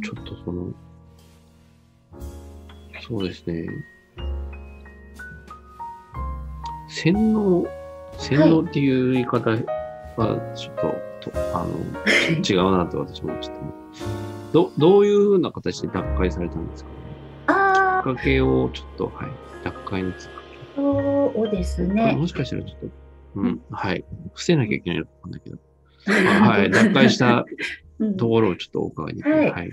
[0.01, 0.67] ちょちょっとその、
[3.07, 3.67] そうですね。
[6.89, 7.67] 洗脳、
[8.17, 9.57] 洗脳っていう言い方は
[10.55, 10.75] ちょっ
[11.21, 11.69] と、とあの、
[12.49, 13.61] 違うなって私もちょっと。
[14.53, 16.89] ど、どういうふうな形で脱会されたんですか？
[18.15, 19.29] かけをちょっと、はい、
[19.63, 21.93] 脱会のきっかあ、そうですけ。
[21.93, 22.13] ね。
[22.13, 22.87] もしかしたらちょっと、
[23.35, 25.57] うん、はい、伏せなきゃいけないのかもだけど、
[26.07, 27.45] あはい、脱会した
[27.99, 29.35] うんところをちょっとお伺いできる。
[29.35, 29.69] はいはい。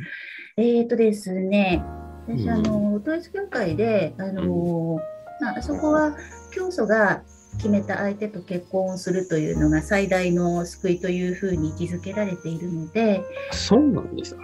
[0.56, 1.82] えーとですね、
[2.26, 5.00] 私、うんあの統一教会で、あの
[5.40, 6.16] まああそこは
[6.52, 7.22] 教祖が
[7.56, 14.36] 決めた相手と結婚をするというのが最大の救いというふうに位置づけられているので、そうなんです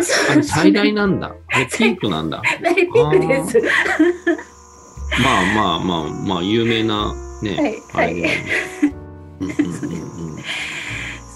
[0.42, 1.34] 最大なんだ。
[1.76, 2.42] ピークなんだ。
[2.62, 3.60] 大ピークです。
[5.22, 8.22] まあまあまあまあ、有名なね、はい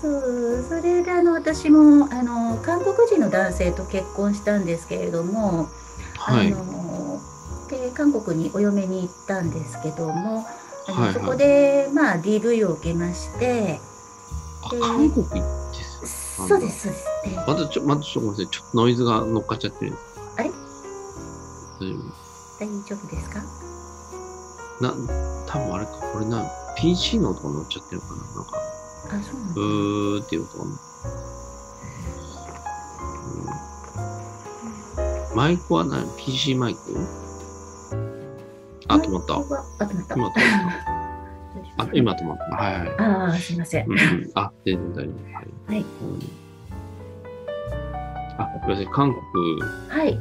[0.00, 5.68] そうそれであの私もあの韓国人の男性と結婚したんですけれども、
[6.18, 6.52] はい。
[6.52, 7.18] あの
[7.70, 10.44] で韓国にお嫁に行ったんですけども、
[10.86, 13.80] あのはいはいそこで、まあ、DV を受けまして、
[14.62, 15.42] あ韓国で
[15.82, 16.46] す。
[16.46, 17.04] そうです、そうです。
[17.30, 18.48] でまたちょ、またちょっとごめんなさい。
[18.48, 19.92] ちょっとノイズが乗っかっちゃってる。
[20.36, 20.50] あれ？
[21.80, 21.96] 大丈
[22.60, 23.40] 大丈夫ですか？
[24.80, 24.90] 夫な、
[25.46, 26.44] 多分あれか、これな、
[26.76, 28.14] PC の音が乗っちゃってるかな。
[28.16, 28.58] なんか、
[29.08, 30.20] あ、そうなんうだ。
[30.20, 30.78] ーっていう音が、うん
[35.34, 36.96] マイクは何 ?PC マイク？
[38.88, 39.34] あ、止まった。
[39.34, 39.48] あ、止ま
[40.02, 40.14] った。
[40.14, 40.40] 今止まった。
[41.84, 42.56] あ、今止まった。
[42.56, 42.88] はいはい。
[42.98, 43.86] ああ、すいません。
[43.86, 45.34] うんうんあ、全然大丈夫。
[45.34, 45.46] はい。
[45.68, 45.86] はいうん
[48.36, 48.90] あ、すみません。
[48.92, 50.18] 韓国はい。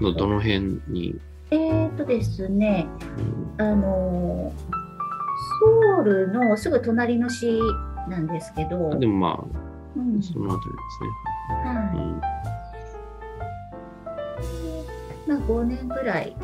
[0.00, 1.18] のどの辺に、
[1.50, 2.86] えーとですね、
[3.58, 4.78] うんあのー
[5.60, 7.60] ソウルのすぐ隣の市
[8.08, 9.44] なんですけど、あでもま
[9.96, 11.10] うんあ、そのあたりですね。
[11.64, 12.14] はうんい
[15.28, 16.36] まあ、5年ぐらい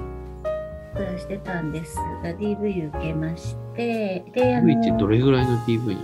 [0.95, 5.97] 暮らしてたんですが、DV 受けまして、DV ってどれぐらいの DV?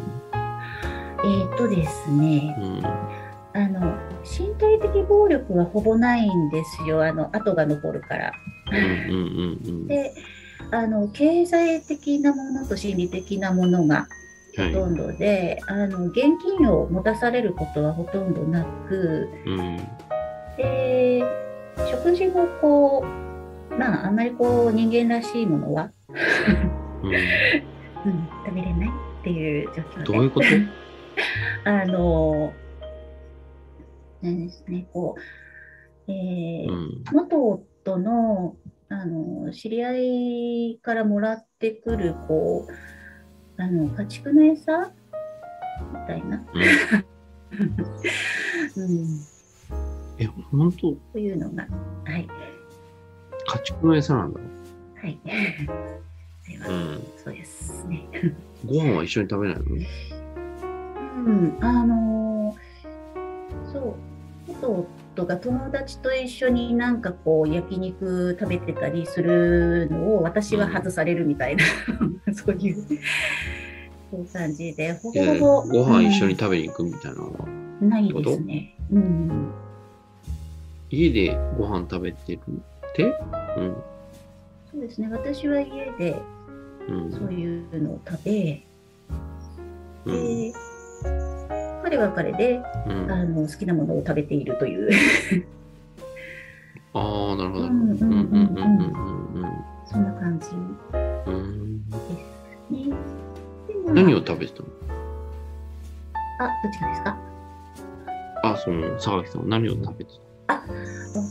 [1.23, 2.87] えーとですね、うん。
[3.53, 8.33] あの身体的暴力はほぼないんですよ、あの跡が残るから。
[8.71, 9.87] うんうんうんうん。
[9.87, 10.15] で
[10.73, 14.07] あの経済的なものと心理的なものが
[14.57, 14.75] はい。
[14.75, 16.23] ほとんどで、あの現
[16.59, 19.77] 金を持たされることはほとんどなくうん。
[20.57, 21.23] で
[21.91, 23.30] 食事もこう
[23.79, 25.93] まああんまりこう人間らしいものは、
[27.03, 27.15] うん。
[28.05, 28.89] うん、食べれない
[29.21, 30.05] っていう状況で。
[30.05, 30.47] どういうこと？
[31.65, 32.53] あの
[34.23, 35.15] なんですねこ
[36.09, 37.05] う、えーうん。
[37.13, 37.47] 元
[37.85, 38.57] 夫の
[38.89, 39.97] あの知り合
[40.73, 44.93] いからもらってくるこうあの家畜の餌？
[45.93, 46.63] みたいな、うん。
[48.77, 49.21] うん、
[50.19, 51.67] え、本当というのが
[52.05, 52.29] はい
[53.51, 54.41] 家畜の餌なんだ。
[55.01, 55.21] はい。
[56.43, 57.03] すいませんうん。
[57.17, 58.09] そうですね。
[58.65, 59.65] ご飯は一緒に食べないの？
[61.17, 62.57] うんあの
[63.73, 63.95] そう。
[64.47, 71.65] 元夫が友達と一緒になんかこう焼肉食べてたりするのを私は外されるみたいな、
[72.35, 72.75] そういう
[74.11, 77.47] そういう感じでほぼほぼご飯一緒に食べに行くみたいなのは、
[77.81, 77.89] うん。
[77.89, 78.77] ないですね。
[78.91, 79.53] うん。
[80.91, 83.05] 家でご飯食べてるって？
[83.57, 83.77] うん。
[84.73, 86.23] そうですね私は家で
[86.89, 87.13] うん。
[87.13, 88.63] そういうのを食べ、
[90.07, 90.27] うん。
[90.27, 90.53] で
[91.83, 95.45] 彼は彼でうん、あの好きなものを食べているという
[96.93, 96.99] あ
[97.33, 97.65] あ、なるほど。
[97.65, 98.63] ううんんうんんうんんうう
[99.35, 99.53] うんうん
[99.87, 100.47] そんな感じ
[100.95, 101.91] うんうん。
[102.71, 102.97] ね。
[103.67, 104.69] でも何を食べてたの？
[106.41, 107.19] あどっちかですか？
[108.43, 110.13] あ、その、榊さんは何を食べて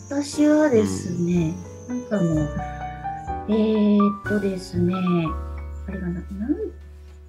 [0.09, 1.53] 私はですね、
[1.87, 2.49] なんかもう、
[3.49, 4.93] えー、っとですね、
[5.87, 6.25] あれがな、なん、う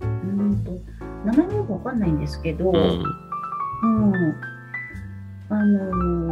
[0.00, 0.72] ーんと、
[1.24, 2.94] 名前もよくわかんないんですけど、たうん、
[5.48, 6.28] あのー、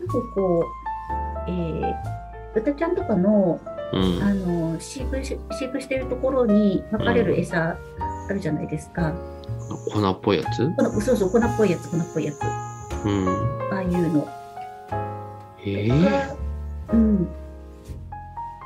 [0.00, 0.64] なんかこ
[1.46, 1.94] う、えー、
[2.54, 3.60] 豚ちゃんとかの、
[3.92, 4.00] うん。
[4.00, 4.22] うん。
[4.22, 7.76] あのー飼育し、飼育してるところにまかれる餌
[8.28, 9.12] あるじゃないですか。
[9.92, 10.70] 粉っぽいやつ？
[11.00, 12.38] そうそう、粉っぽいやつ、粉っぽいやつ。
[13.04, 13.28] うん。
[13.72, 14.28] ああいうの。
[15.64, 16.36] ええが
[16.92, 17.28] うん。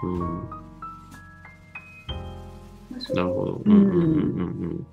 [0.02, 0.50] うん。
[3.14, 3.62] なるほど。
[3.64, 4.04] うんうんうんうんう
[4.74, 4.86] ん。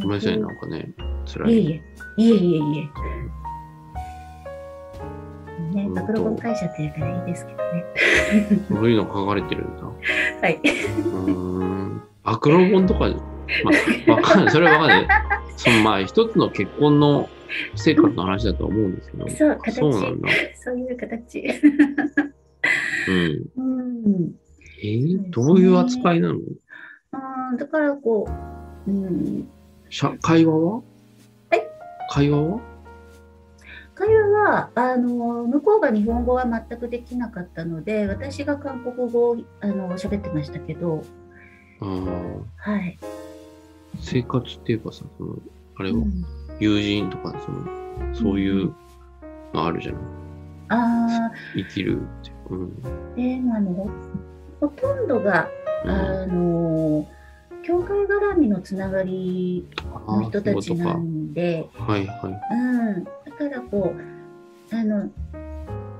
[0.00, 0.94] ごめんなさい、ななんかね、
[1.26, 1.54] 辛い。
[1.54, 1.82] いえいえ、
[2.16, 3.08] いえいえいえ。
[5.74, 7.84] ね、暴露本書いちゃってるからいいですけどね。
[8.68, 9.84] そういうの書かれてるんだ。
[9.84, 10.54] はい。
[10.56, 11.32] うー
[11.64, 12.02] ん。
[12.24, 13.70] 暴露本とか、ま
[14.08, 14.50] あ、わかんない。
[14.50, 15.27] それはわかんない。
[15.58, 17.28] そのまあ、一つの結婚の
[17.74, 19.28] 生活の話だとは思うんですけど。
[19.28, 20.28] そう形そうなんだ。
[20.54, 21.44] そういう形。
[23.08, 23.46] うん。
[23.56, 24.34] うん。
[24.80, 26.38] えー、どういう扱いなの？
[27.10, 28.28] あーだからこ
[28.86, 29.48] う、うん、
[29.90, 30.76] しゃ会話は？
[30.76, 30.84] はい
[32.08, 32.60] 会話は？
[33.96, 35.08] 会話はあの
[35.44, 41.02] 向こうが日本語は全くできなかったので私が韓国語をあの喋ってましたけど、
[41.80, 42.96] はい。
[44.00, 45.36] 生活っていうかさ、その、
[45.76, 46.24] あれは、うん
[46.60, 48.74] 友人とか、その、そういう
[49.54, 50.02] のあるじゃない
[50.70, 52.32] あ生きるって。
[52.50, 52.68] うん。
[53.16, 53.90] ーでもあのほ
[54.60, 55.48] ほとんどが、
[55.84, 57.08] うん、あの
[57.62, 59.66] 教会絡みのつながり
[60.06, 61.68] あの人たちなんで。
[61.74, 62.54] はいはい。
[62.54, 65.08] うん、だからこうあの、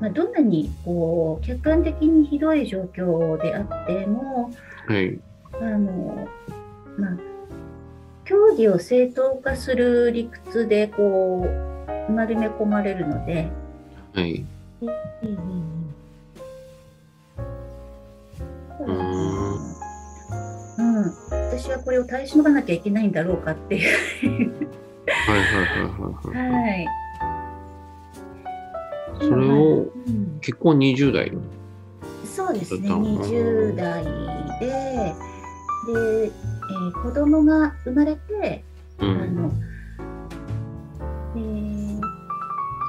[0.00, 4.50] まあ、どんなにこう客観的にひどい状況であっても
[4.86, 5.18] はい。
[5.54, 6.28] あの、
[6.98, 7.16] まあ、
[8.28, 11.46] 競技を正当化する理屈でこ
[12.08, 13.48] う丸め込まれるので。
[14.14, 14.44] はい。
[14.82, 14.88] うん
[18.80, 18.94] うーん
[20.78, 23.88] うん、私はこれを耐え忍ばなきゃいけないんだろうかっていう。
[25.06, 26.52] はいはいはいはいはい。
[26.52, 26.86] はい。
[29.20, 31.40] それをうん結婚20代の？
[32.24, 34.04] そうですね、だったの20代
[34.60, 34.66] で、
[35.86, 36.30] で、
[36.70, 38.64] えー子供が生まれて、
[39.00, 39.36] あうん。
[39.36, 39.52] の、
[41.36, 42.00] えー、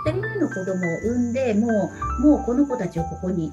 [0.08, 1.90] 2人目の子供を産んで、も
[2.20, 3.52] う、もうこの子たちをここに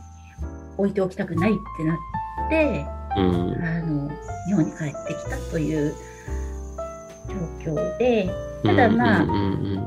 [0.79, 1.97] 置いておきたくないってなっ
[2.51, 2.87] て、
[3.17, 3.65] うん。
[3.65, 4.11] あの、
[4.47, 5.95] 日本に帰ってきたという
[7.65, 8.31] 状況で、
[8.65, 9.39] ただまあうんうんう
[9.77, 9.79] ん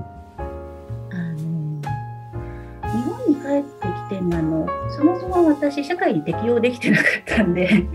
[1.11, 1.81] あの
[2.91, 7.85] 日本に帰ってきてあのそもそも私社会に適応できてなかったんで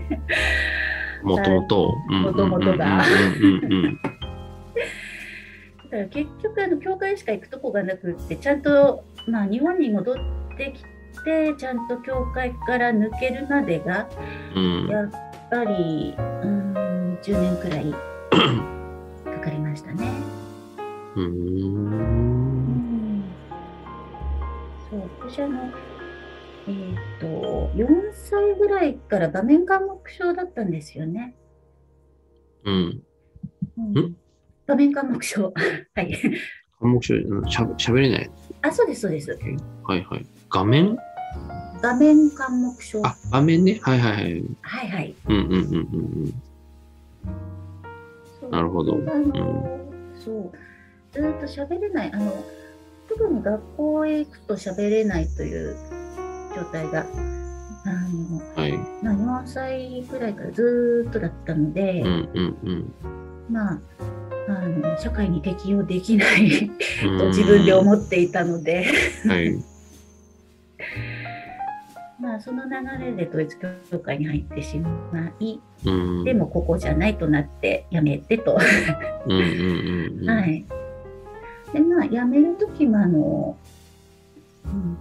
[1.25, 1.91] もともと。
[2.09, 3.03] もともとがだ
[5.89, 10.15] から結局あの教会しか行くとこがなくってちゃんと、まあ、日本に戻っ
[10.57, 10.83] てき
[11.23, 14.07] てちゃんと教会から抜けるまでが
[14.55, 14.87] うん。
[14.87, 15.09] やっ
[15.49, 20.07] ぱりうん10年くらいかかりましたね。
[21.15, 21.23] うん
[23.19, 23.23] ん
[24.89, 25.71] そう私あの
[26.67, 31.35] えっ、と4歳ぐらいから場面緘黙症だったんですよね。
[32.63, 33.03] うん。
[33.77, 34.15] うんん
[34.65, 35.53] 場面緘黙症
[35.95, 36.19] はい。
[36.79, 38.31] 看護師うんしゃしゃべれない。
[38.61, 39.31] あそうですそうです。
[39.83, 40.25] はいはい。
[40.49, 40.97] 画面？
[41.81, 43.79] 場面緘黙症あ、画面ね。
[43.81, 44.43] はいはいはい。
[44.61, 45.15] はいはい。
[45.27, 45.57] うんうんうんう
[46.27, 46.33] ん
[48.39, 49.79] そうなるほどあの、
[50.23, 50.51] そう
[51.11, 52.31] ずーっと喋れないあの
[53.09, 55.75] 特に学校へ行くと喋れないという
[56.55, 57.05] 状態が
[57.85, 58.55] あの、うん。
[58.55, 58.71] はい。
[59.03, 62.93] まあ、4歳くらいからずーっとだったので、うんうんうん
[63.49, 63.79] まあ
[64.47, 66.69] あの社会に適応できない
[67.03, 67.17] うん。
[67.17, 68.85] と自分で思っていたので、
[69.27, 69.55] はい。
[72.19, 72.71] まあその流
[73.05, 73.57] れで統一
[73.91, 76.23] 教会に入ってしまい、うん。
[76.23, 78.55] でもここじゃないとなってやめてと。
[78.55, 78.61] は
[80.45, 80.65] い。
[81.73, 83.57] で、まあ、辞めるときも、あの、
[84.65, 84.97] うん、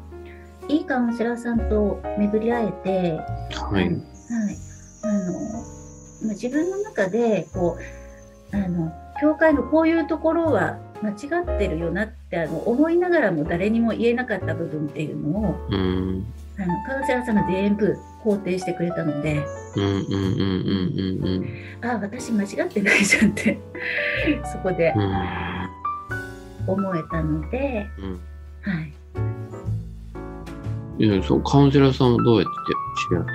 [0.68, 3.12] いいカウンセラーさんと巡り会えて、
[3.54, 3.84] はい。
[3.84, 3.96] はい。
[5.02, 5.32] あの、
[6.22, 7.78] まあ、自分の中で、こ
[8.52, 16.26] う、あの、教会のこういうところは間違ってるよなってあの思いながらも誰にも言えなかった部分っていうのをうん。
[16.56, 19.44] あのカウンセラーさんが全部肯定してくれたので
[19.76, 23.58] うんうんうんうんうんああ私間違ってないじゃんって
[24.52, 24.94] そこで。
[26.66, 28.20] 思えたので、うん
[28.62, 28.92] はい、
[30.98, 32.58] いや、そう、カウンセラーさんはどうやって
[33.08, 33.32] 知り合った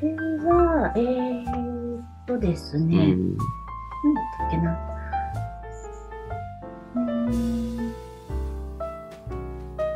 [0.00, 0.14] で
[0.46, 3.36] は、えー、っとですね、うん。
[3.36, 4.78] なんだったっけな。
[6.94, 7.94] うーん。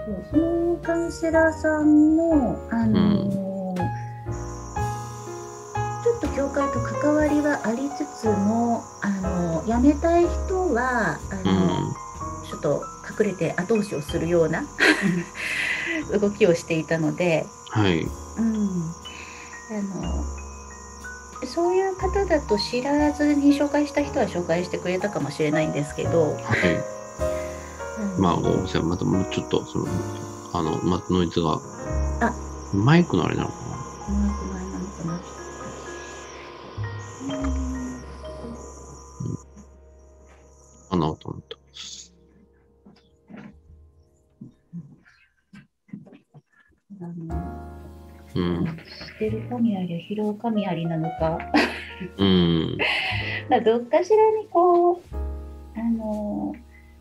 [0.05, 3.42] そうそのカウンセラーさんも、あのー
[6.02, 11.94] ちょっと教会と関わりはありつつも、あのー辞めたい人はあの、
[12.48, 12.83] ちょっと
[13.23, 14.64] 隠れて後押しをするような
[16.19, 18.03] 動きをしていたので、はい。
[18.03, 20.25] うん、あの
[21.47, 26.38] そういう方だと知らずに紹介した人は紹介してくれたかもしれないんですけど、はい。
[27.99, 28.83] あのまあ、ごめんなさい。
[28.83, 29.87] またもうちょっと、その、
[30.53, 31.61] あの、ま、ノイズが。
[32.21, 32.33] あ
[32.75, 33.55] マイクのあれなのか
[34.09, 35.05] うまくないなのか
[40.97, 41.62] ななと思った。
[48.35, 48.65] うん。
[48.65, 48.73] 捨
[49.19, 51.38] てる神あり拾う神ありなのか
[52.19, 52.79] うん。
[53.50, 54.96] まあどっかしらにこう
[55.77, 56.55] あの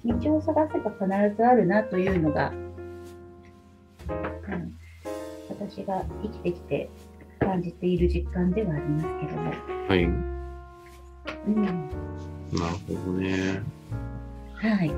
[0.06, 2.72] 道を探せば必ずあるなというのが、うん、
[5.50, 6.90] 私が生きてきて
[7.40, 9.52] 感じている実感ではありますけども、
[9.88, 10.08] はい。
[10.08, 10.14] な
[11.48, 11.72] うん、る
[12.88, 13.62] ほどね。
[14.54, 14.92] はい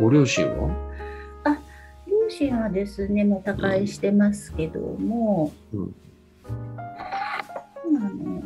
[0.00, 0.87] ご両親は？
[2.40, 5.94] 両親はですねもう他界してますけども、うん
[7.92, 8.42] まあね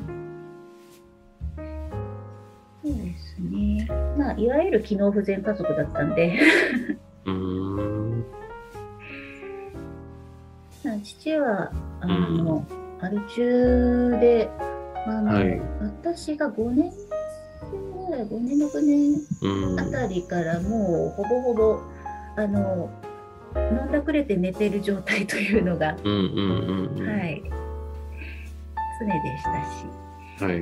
[2.83, 6.39] そうですねまあいわゆる機能不全家族だったんで
[7.27, 8.25] うーん。
[10.85, 11.71] まあ父は
[12.01, 12.67] あの、
[13.01, 14.49] アル中で
[15.07, 16.91] あの、はい私が5年
[17.71, 19.81] 生ぐらい5年6年うん。
[19.81, 21.81] あたりからもうほぼほぼ
[22.37, 22.91] あの
[23.57, 27.09] 飲んだくれて寝てる状態というのが、うんうんうんうん。。
[27.09, 27.43] はい
[29.01, 29.51] 常でした
[30.45, 30.61] しはい。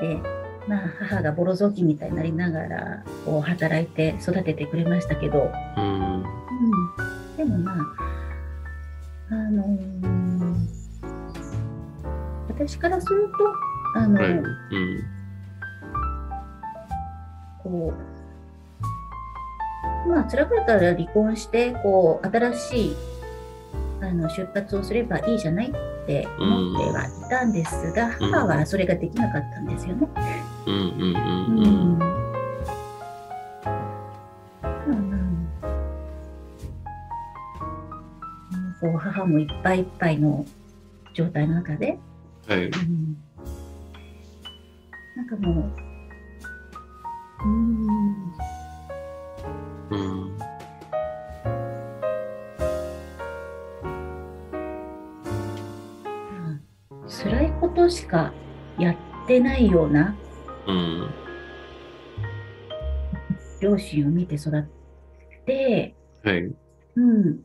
[0.00, 0.20] で、
[0.68, 6.14] まあ、母がボロ雑巾みたいになりながらこう働いて育ててくれましたけど、うん。
[6.14, 7.76] うん、でもまあ
[9.30, 10.02] あのー
[12.48, 13.28] 私からする
[13.94, 14.30] とあの、はい。
[14.30, 14.44] うん。
[17.62, 18.11] こう
[20.08, 22.96] まあ辛かったら離婚してこう新しい
[24.00, 25.72] あの出発をすればいいじゃないっ
[26.06, 28.12] て思ってはいたんですが、うん。
[28.32, 30.08] 母はそれができなかったんですよね。
[30.66, 31.94] うんうんうんううん。
[31.94, 31.98] ん。
[31.98, 32.08] ま
[34.64, 35.20] あまあ
[38.80, 40.44] こう母もいっぱいいっぱいの
[41.14, 41.96] 状態の中で、
[42.48, 42.64] はい。
[42.66, 43.16] うん。
[45.16, 45.26] なん。
[45.28, 45.64] かもう、
[47.44, 48.32] うーん、
[49.92, 50.38] うん。
[50.38, 50.46] ま
[56.90, 58.32] あ辛いことしか
[58.78, 60.16] やってないような
[60.66, 61.10] うん。
[63.60, 66.54] 両親を見て育って、はい。
[66.96, 67.40] うん。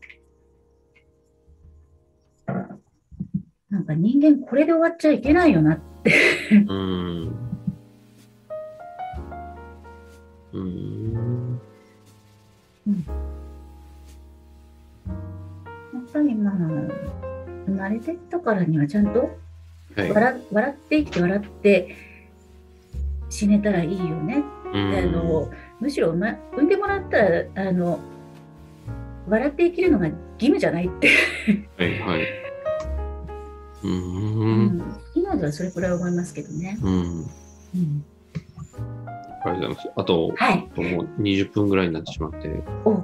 [3.70, 6.14] なんか人間これで終わっちゃいけないよなって。
[6.52, 6.70] うん。
[6.70, 6.74] う
[7.30, 7.47] ん。
[17.90, 19.30] 生まれてきたからにはちゃんと
[19.96, 20.12] はい。
[20.12, 21.96] 笑笑って生きて笑って
[23.30, 24.44] 死ねたらいいよね。
[24.74, 25.50] うあのん。
[25.80, 28.00] むしろ、ま、産んでもらったらあの
[29.28, 31.10] 笑って生きるのが義務じゃないって、
[31.78, 32.22] はいはい。
[33.84, 33.88] う。
[33.88, 34.82] うん
[35.16, 36.78] 今ではそれくらい思いますけどね。
[36.82, 36.94] うん。
[36.94, 38.06] うん
[39.46, 39.92] ありがとうございます。
[39.96, 40.58] あと、はい。
[40.76, 42.50] もう20分ぐらいになってしまって、
[42.86, 43.04] お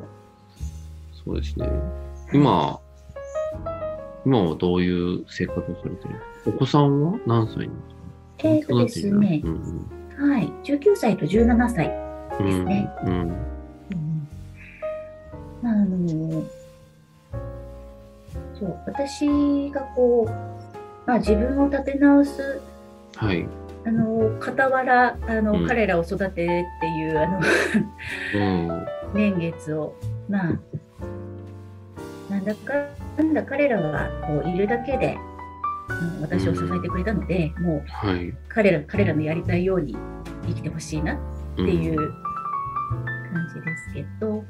[1.24, 1.70] そうですね。
[2.34, 2.80] 今、
[4.26, 4.90] 今はどうい
[5.22, 6.16] う生活をされてる？
[6.46, 8.50] お子さんは何歳なんですか？
[8.50, 9.90] えーとですねう、ん
[10.32, 11.88] はい、19歳と17歳。
[12.40, 12.46] うん。
[12.46, 13.12] ですねうん。
[13.12, 13.20] うん。
[13.22, 14.28] うん
[15.62, 16.44] まああの
[18.60, 20.32] そう私がこう、
[21.08, 22.62] まあ、自分を立て直す
[23.16, 23.46] はい。
[23.86, 26.46] あの傍らあの、うん彼らを育てって
[26.88, 27.40] いうあの
[28.36, 28.86] うん。
[29.14, 29.94] 年月を
[30.30, 30.60] まあ
[32.30, 32.74] なんだか
[33.18, 35.18] なんだ彼らはこういるだけで
[36.22, 38.34] 私を支えてくれたので、もうはい。
[38.50, 39.96] 彼ら彼らのやりたいように
[40.48, 41.20] 生きてほしいなうん。
[41.54, 44.44] っていう感じですけど、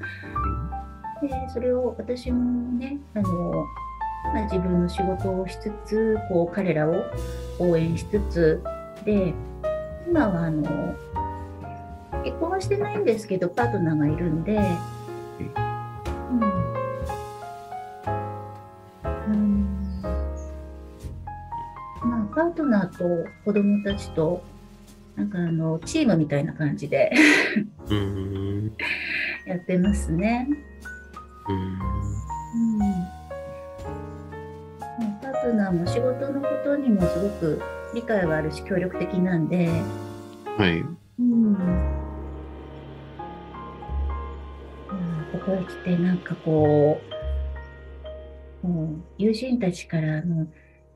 [1.22, 3.66] でそれを私もねあの、
[4.34, 6.96] まあ、自分の仕事をしつつこう彼らを
[7.60, 8.64] 応援しつつ
[9.06, 9.34] で
[10.08, 10.96] 今はあの
[12.24, 14.58] 結婚はしてないんですけどパートナーがいるんで、
[15.38, 16.63] うん
[22.36, 23.06] パートナーと
[23.46, 24.44] 子供たちと
[25.16, 27.12] なんかあのチームみたいな感じで
[27.90, 28.76] うん。
[29.46, 30.48] やってますね。
[31.48, 31.56] うん。
[31.56, 31.60] う
[35.04, 37.62] ん、パートナーも仕事のことにもすごく
[37.94, 39.70] 理解はあるし協力的なんで、
[40.58, 40.84] はい。
[41.20, 41.56] うん、
[45.32, 47.00] ここへ来てなんかこ
[48.64, 50.48] う、もう友人たちからあの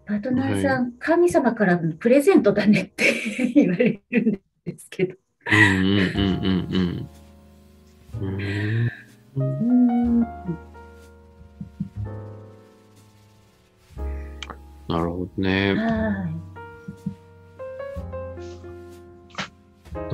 [0.08, 3.04] パートナーさん、神様からのプレゼントだねって
[3.54, 5.16] 言われるんですけど。
[5.52, 7.10] うんうんうんうん
[8.22, 8.30] うん。
[8.30, 8.90] うん
[9.36, 10.28] うん
[14.88, 15.74] なるほどね。
[15.74, 16.48] はい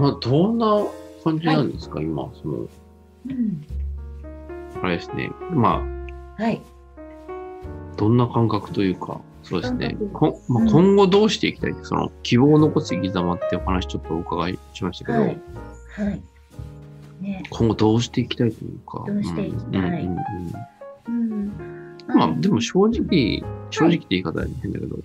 [0.01, 0.83] などんな
[1.23, 3.61] 感じなんですか、今、その、うん
[4.81, 5.29] あれですね。
[5.51, 5.85] ま
[6.37, 6.61] はい。
[7.27, 9.97] あ、どんな感覚というか、そうですね。
[10.13, 10.69] こまあ、うん。
[10.69, 11.71] 今後どうしていきたい？
[11.71, 15.27] って、その希望を残す生き様ってお話ちょっとお伺いしましたけど、はい。
[15.27, 15.33] は
[16.11, 16.21] い。
[17.21, 17.43] ね。
[17.49, 19.03] 今後どうしていきたいというか。
[19.05, 19.81] どうしていきたい？
[19.81, 19.85] うん。
[19.85, 20.21] うん
[21.07, 21.97] うんうん。
[22.07, 24.97] まあでも正直、正直って言い方は変だけど、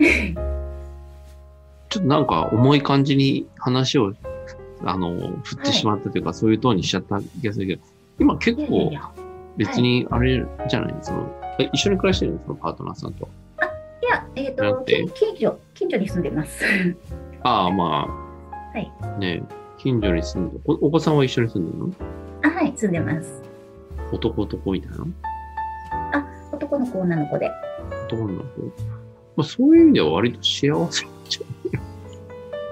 [1.89, 4.13] ちょっとなんか重い感じに話を、
[4.83, 7.81] あの、振ってしまったというか、そういうトーンにしちゃった気がするけど、
[8.19, 8.91] 今結構
[9.57, 11.29] 別にあれじゃない、その、
[11.59, 12.39] え一緒に暮らしてるの？
[12.45, 13.27] そのパートナーさんと。
[14.01, 15.05] いや、えっ、と、だって？
[15.13, 16.63] 近近所、近所に住んでます。
[17.43, 18.07] ああ、ま
[18.73, 18.91] はい。
[19.01, 19.43] あ、ね
[19.77, 21.93] 近所に住んで、おお子さんは一緒に住んでるの？
[22.43, 23.41] あ、はい、住んでます。
[24.11, 25.05] 男男みたいな？
[26.51, 27.51] 男の子、女の子で。
[28.07, 28.61] 男の子？
[29.37, 31.39] まあ、そういう意味では割と幸せじ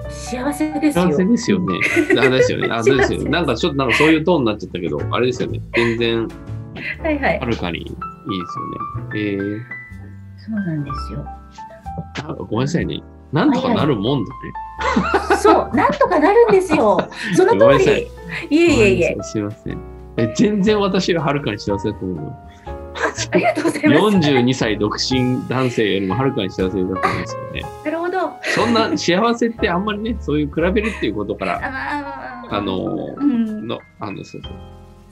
[0.09, 1.09] 幸せですゃよ。
[1.11, 1.79] 幸せですよね。
[2.19, 2.67] あですよね。
[2.73, 3.29] あ、そうですよね。
[3.29, 5.61] なんかちょっとなんかそういうトーンになっちゃったけど、あれですよね。
[5.75, 6.27] 全然
[7.03, 7.45] はいはいは。
[7.45, 7.99] るかにいいですよ
[9.13, 9.19] ね。
[9.19, 9.37] え
[10.47, 11.25] そうなんですよ。
[12.45, 13.01] ごめんなさいね。
[13.33, 15.37] なんとかなるもんだね。
[15.37, 16.97] そう、なんとかなるんですよ。
[17.35, 17.51] その。
[17.51, 18.07] 通り。
[18.49, 19.17] いえいえいえ。
[19.21, 19.77] すいません。
[20.17, 22.35] え、全然私がはるかに幸せだと思うよ。
[23.31, 24.17] ありがとうございます。
[24.17, 27.61] 42歳独身男性よりもはるかに幸せだと思うんですよね。
[27.83, 28.31] なるほど。
[28.41, 34.51] そんな幸せってあんまりね、そういう比べるっていうことかあら、まあ、あのうん、の、あの、そうそう。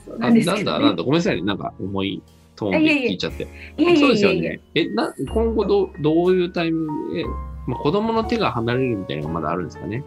[0.06, 0.64] そうあなんだ、ね。
[0.64, 1.42] なんだ、ごめんなさいね。
[1.42, 2.22] なんか重い
[2.56, 3.46] トーンで聞いちゃって。
[3.76, 4.60] いやいそうやいやいやですよね。
[4.74, 7.24] え、な、今後どう、どういうタイミングで、
[7.66, 10.04] まあ、子供の手が離れるみたいなのがまだあるんですかね。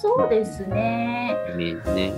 [0.00, 1.36] そうですね。
[1.54, 2.12] イメージね。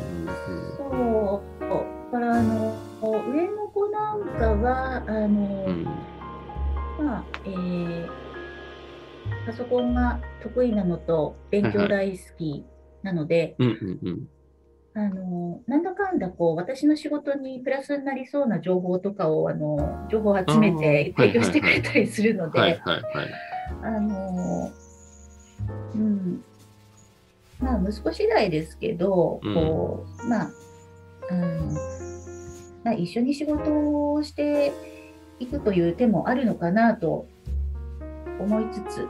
[0.76, 2.12] そう。
[2.12, 5.89] だから、あの、上の子なんかは、あの、うん。
[6.99, 7.07] うん。
[7.07, 8.11] まあ、えー
[9.47, 12.64] パソコンが得意なのと、勉強大好き
[13.03, 14.28] なので、うんうんうん。
[14.93, 22.80] あの、なんだかんだこう、私の仕事にプラスになりそうな情報とかを、あの、情報を集めて提供してくれたりするので。
[23.82, 24.72] あの、
[25.95, 26.45] うん、
[27.61, 29.55] まあ、息子次第ですけど、うん。
[29.55, 30.51] こう、まあ、
[31.30, 31.72] あの、
[32.82, 34.72] まあ、一緒に仕事をして
[35.38, 37.26] いくという手もあるのかなと
[38.41, 39.07] 思いつつ、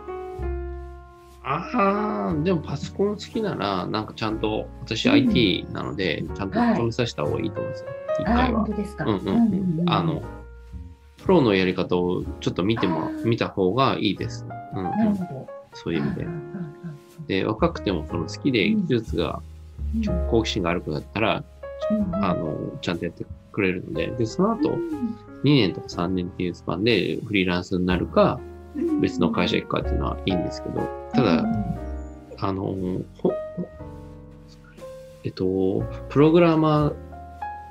[1.42, 7.88] ああ、でもパソコン好きなら、なんかちゃんと、私うん IT なので、ちゃんとはい止めさせた方がいいと思うんですよ。
[8.20, 8.70] 一ああ、回は本。
[8.70, 9.04] 当ですか。
[9.04, 9.90] うんうんうん。
[9.90, 10.22] あの、
[11.22, 14.46] プロのやり方をちょっと見ても見た方がいいです。
[14.74, 15.16] うん、うん。
[15.74, 16.26] そういう意味で
[17.26, 19.40] で、若くてもその好きで技術が、あ
[20.08, 21.44] あ好奇心がある子だったら、
[21.90, 28.49] うんうんあの、ちゃんとやってくれるので、で、その後、2うん年とか3年っていうスパンでフリーランスになるか、うん
[29.00, 30.80] 別の会社行くかっていうのはいいんですけど、
[31.12, 31.44] ただ、
[32.38, 32.74] あの、
[33.18, 33.32] ほ
[35.22, 36.92] えっと、プログラマ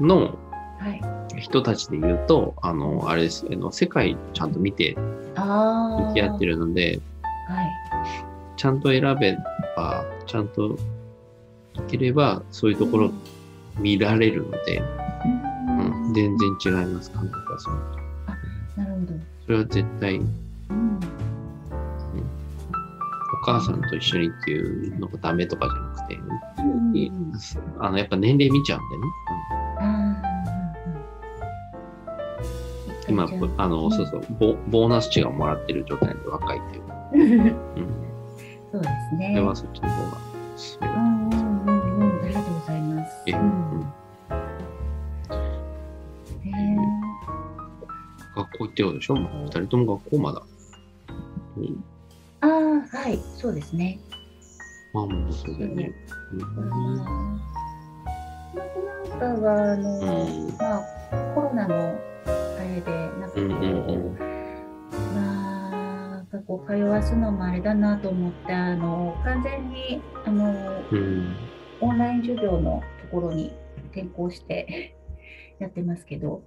[0.02, 0.38] ーの
[0.80, 1.02] はい。
[1.38, 4.96] 人たちで言うと、あの、あれです、あの世界ちゃんと見て
[5.36, 6.08] ああ。
[6.10, 7.00] 向き合ってるので、
[7.48, 7.70] はい。
[8.58, 9.38] ちゃんと選べ
[9.76, 10.78] ば、ちゃんと
[11.76, 13.12] いければ、そういうところ
[13.78, 14.82] 見られるので、
[15.68, 17.76] うんうん、全然違います、感覚はそう。
[18.78, 19.14] なるほど。
[19.46, 20.22] それは絶対、
[23.42, 26.16] 母さんと一緒にっていうのがダメとかじゃなくて、
[26.64, 27.12] うんい
[27.80, 29.04] あの、やっぱ年齢見ちゃうんでね。
[33.08, 33.28] 今、
[33.58, 33.92] あの、うん。
[33.92, 34.22] そうそう。
[34.40, 36.84] ボ、ボーナス値がもらってる状態で若いっていう。
[37.14, 37.22] うん。
[37.22, 37.56] うん。
[38.72, 39.34] そうですそね。
[39.34, 40.18] れはそっちの方が、
[40.56, 42.24] それがうんうんうんうん。
[42.24, 43.24] ありがとうございます。
[43.26, 43.94] ええ、ううん。
[48.36, 49.16] 学校行ってるでしょ？
[49.16, 50.44] 二人とも学校まだ。
[53.50, 54.00] そうですね。
[54.94, 55.92] まあまあ、そうだよね。
[56.34, 56.98] うん。
[56.98, 57.04] な
[59.16, 60.04] んかは、あの、う
[60.50, 64.20] んまあ、コロナのあれで、なんかこう、うんうんうん
[65.16, 65.72] まあ、
[66.18, 71.36] なんかこう、通わすのもあれだなと思って、あの、完全に、あの、うん。
[71.82, 73.52] オンライン授業のところに
[73.92, 74.96] 転校して
[75.58, 76.44] やってますけど、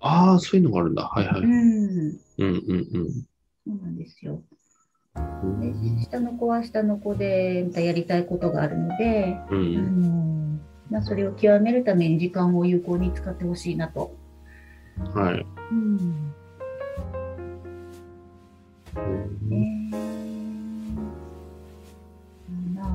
[0.00, 1.04] ああ、そういうのがあるんだ。
[1.04, 1.40] はいはい。
[1.40, 2.56] うん、うんうん
[3.66, 4.42] そうなんですよ。
[5.42, 5.96] うん。
[5.96, 10.02] で、下の子は下の子で、またやりたいことがあるので、うあん。
[10.02, 10.60] の
[10.90, 14.14] まあ、それを極めるために時間を有効に使ってほしいなと。
[15.14, 15.46] はい。
[15.70, 16.34] うん
[18.96, 19.90] うんね
[22.74, 22.88] まあ、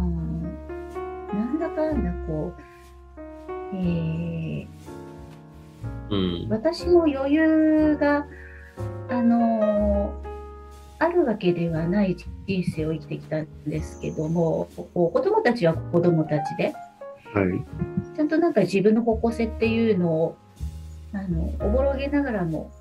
[1.36, 2.62] なんだかんだこう、
[3.76, 4.68] えー
[6.10, 6.48] うん。
[6.50, 8.26] 私も余裕が、
[9.10, 10.14] あの
[11.04, 12.16] あるわけではない
[12.48, 16.74] 人生を生きてきたんですけども、こう子供たちは子供たちで、
[17.34, 18.16] はい。
[18.16, 20.38] ちゃんとなんか自分の方向性っていうのを、
[21.12, 22.72] あの、おぼろげながらも、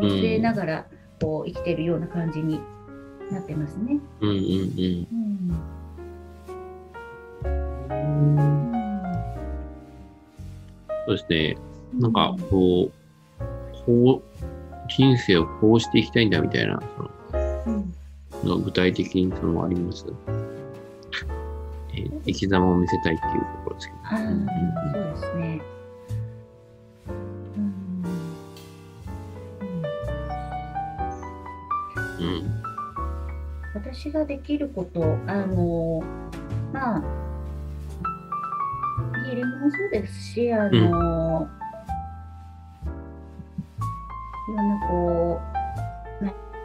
[0.00, 0.86] 見据えながら、
[1.20, 2.60] こう生きてるような感じに
[3.32, 3.98] なってますね。
[4.20, 5.56] うんうんうんうん。
[11.06, 11.56] そうですね。
[11.98, 12.92] なんか、こう、
[13.84, 14.49] こう、
[14.90, 17.10] 人生をこうしていきたいんだみたいな、その
[17.66, 17.94] うん
[18.44, 20.04] の具体的にそのあります？
[21.94, 23.98] えー生き様を見せたいっていうところですけど。
[24.22, 24.46] うんうん
[24.92, 25.62] そうですね。
[27.56, 28.04] うんうん
[32.20, 32.50] うんうん
[33.72, 36.02] 私ができること、あの、
[36.72, 37.02] まあ、
[39.24, 41.48] ヒーリングもそうですし、あの、
[44.50, 45.40] いろんなこ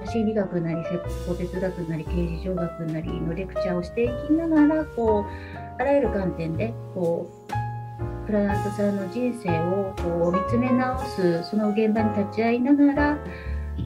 [0.03, 13.17] う、心理学なり、説法哲学なり、刑事上学なりのレクチャーをしていきながら、こう、あらゆる観点で、こう、クライアントさんの人生をこう見つめ直す、その現場に立ち会いながら、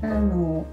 [0.02, 0.66] あの、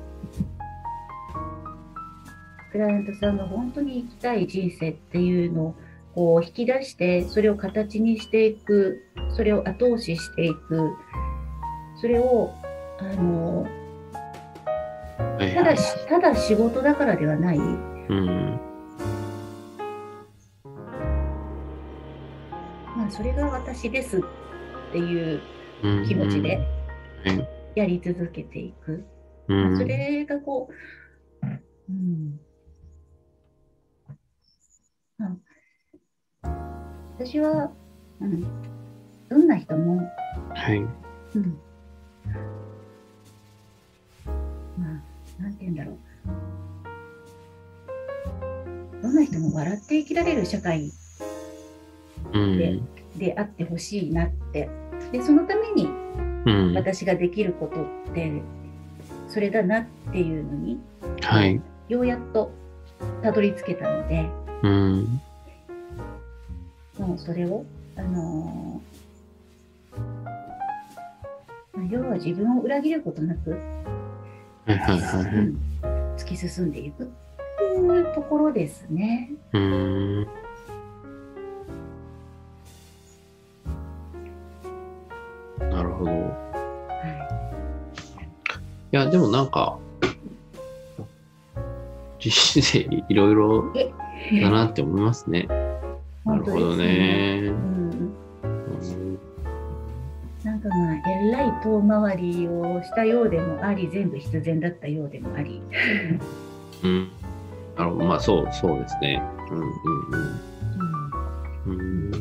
[2.70, 5.74] クライアントさんが本当に生きたい人生っていうのを
[6.14, 9.02] こう引き出してそれを形にしていく
[9.34, 10.94] それを後押ししていく
[12.00, 12.54] それを
[12.98, 13.62] あの
[15.38, 17.58] はいただしただ仕事だからではない。
[17.58, 18.60] うん。
[22.96, 24.20] まあそれが私ですっ
[24.92, 25.40] ていう
[25.82, 26.56] うん気持ちで
[27.24, 27.48] はい。
[27.74, 29.04] やり続けていく、
[29.48, 29.78] うん。
[29.78, 30.70] それがこ
[31.42, 31.46] う、
[31.90, 32.40] うん。
[35.18, 35.36] まあ
[37.18, 37.70] 私は、
[38.20, 38.42] うん、
[39.28, 40.00] どんな人も
[40.54, 40.78] はい。
[40.78, 41.58] うん
[45.38, 45.98] まあ、なんて言うんだろう。
[49.02, 50.90] どんな人も笑って生きられる社会
[52.32, 52.80] うんで
[53.16, 54.68] であってほしいなって。
[55.12, 55.88] で、そのために
[56.46, 58.42] うん私ができることって、
[59.28, 60.80] それだなっていうのに、
[61.20, 62.50] はいようやっと
[63.22, 64.28] たどり着けたので、
[64.62, 65.20] うん
[66.98, 67.64] もうそれを、
[67.96, 70.00] あのー
[71.76, 73.56] まあ要は自分を裏切ることなく、
[74.66, 75.24] はいはいはい。
[76.16, 77.04] 突き進んでいく。
[77.04, 77.06] っ
[77.58, 79.30] ていうところですね。
[79.52, 80.26] うん。
[85.70, 86.10] なるほど。
[86.10, 86.14] い。
[86.14, 86.28] は
[88.90, 89.78] やでもなんか
[92.18, 94.40] 人生いろいろい。
[94.40, 95.46] だなって思いますね。
[96.24, 97.75] なるほどね
[101.28, 105.60] えらい遠回りをしたようでもあり、全部必然だったようでもあり。
[106.82, 107.10] うん。
[107.76, 109.22] なるほどまあそうそうですね。
[109.50, 109.66] うんうん
[111.66, 111.78] うん。
[111.78, 112.10] うん。
[112.10, 112.18] ま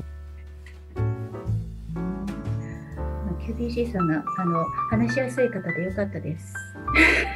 [3.28, 4.08] あ QBC さん。
[4.08, 6.54] があの話しやすい方でよかったです。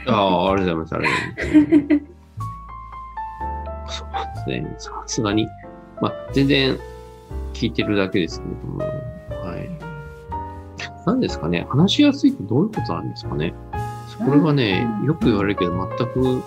[0.08, 1.08] ああ、ありがとうございます。
[1.08, 4.00] ありがとうございます。
[4.00, 4.76] そうですね。
[4.78, 5.48] さすがに。
[6.02, 6.78] まあ、全然
[7.54, 8.99] 聞いてるだけですけれども。
[11.10, 11.16] はい。
[11.16, 11.66] 何ですかね。
[11.70, 13.54] 話しやすいってどういうことなんですかね。
[14.18, 16.44] これがねうん、よく言われるけど、全くうん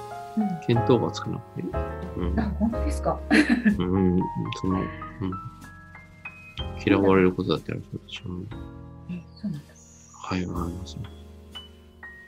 [0.68, 1.68] 見当がつかなくて。
[2.16, 2.40] うん。
[2.40, 3.18] あ、本当ですか？
[3.30, 3.34] う
[3.98, 4.20] ん、
[4.60, 4.86] その、うん。
[6.84, 8.44] 嫌われることだってあるけど、私も。
[9.10, 9.72] え、そうなんだ。
[10.22, 10.98] はい、わかります。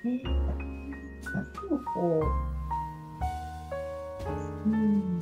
[0.05, 2.23] えー、でもこ
[4.67, 5.21] う、うん、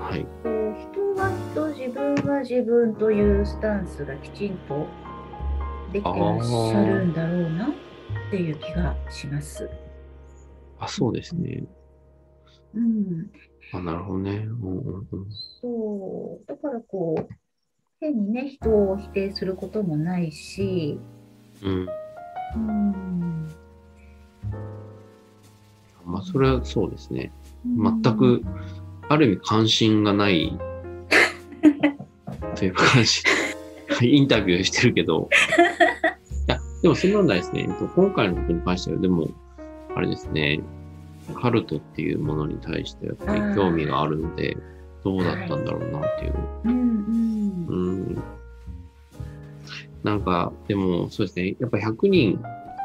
[0.00, 0.26] はい。
[1.94, 4.86] 分は自分というスタンスがきちんと
[5.92, 7.70] できてらっしゃるんだろうなっ
[8.30, 9.70] ていう気がします。
[10.78, 11.64] あ、そうですね。
[12.74, 13.30] うん、
[13.72, 14.32] あ、なるほどね。
[14.32, 15.26] うんうんうん
[15.60, 17.28] そう、だからこう、
[18.00, 20.98] 変にね、人を否定することもないし、
[21.62, 21.88] うん。
[22.56, 23.48] うん、
[26.04, 27.32] まあ、それはそうですね。
[27.64, 28.42] 全く、
[29.08, 30.58] ある意味関心がない
[32.54, 33.22] という感じ。
[34.06, 35.28] インタビューしてるけど。
[36.48, 37.66] いや、でもそんなんないですね。
[37.68, 39.28] えっと今回のことに関しては、でも、
[39.94, 40.60] あれですね、
[41.40, 44.56] カルトっていうものに対してやっぱり興味があるので、
[45.04, 46.34] どうだったんだろうなっていう。
[46.64, 48.22] うん。
[50.02, 52.42] なんか、でもそうですね、やっぱ100人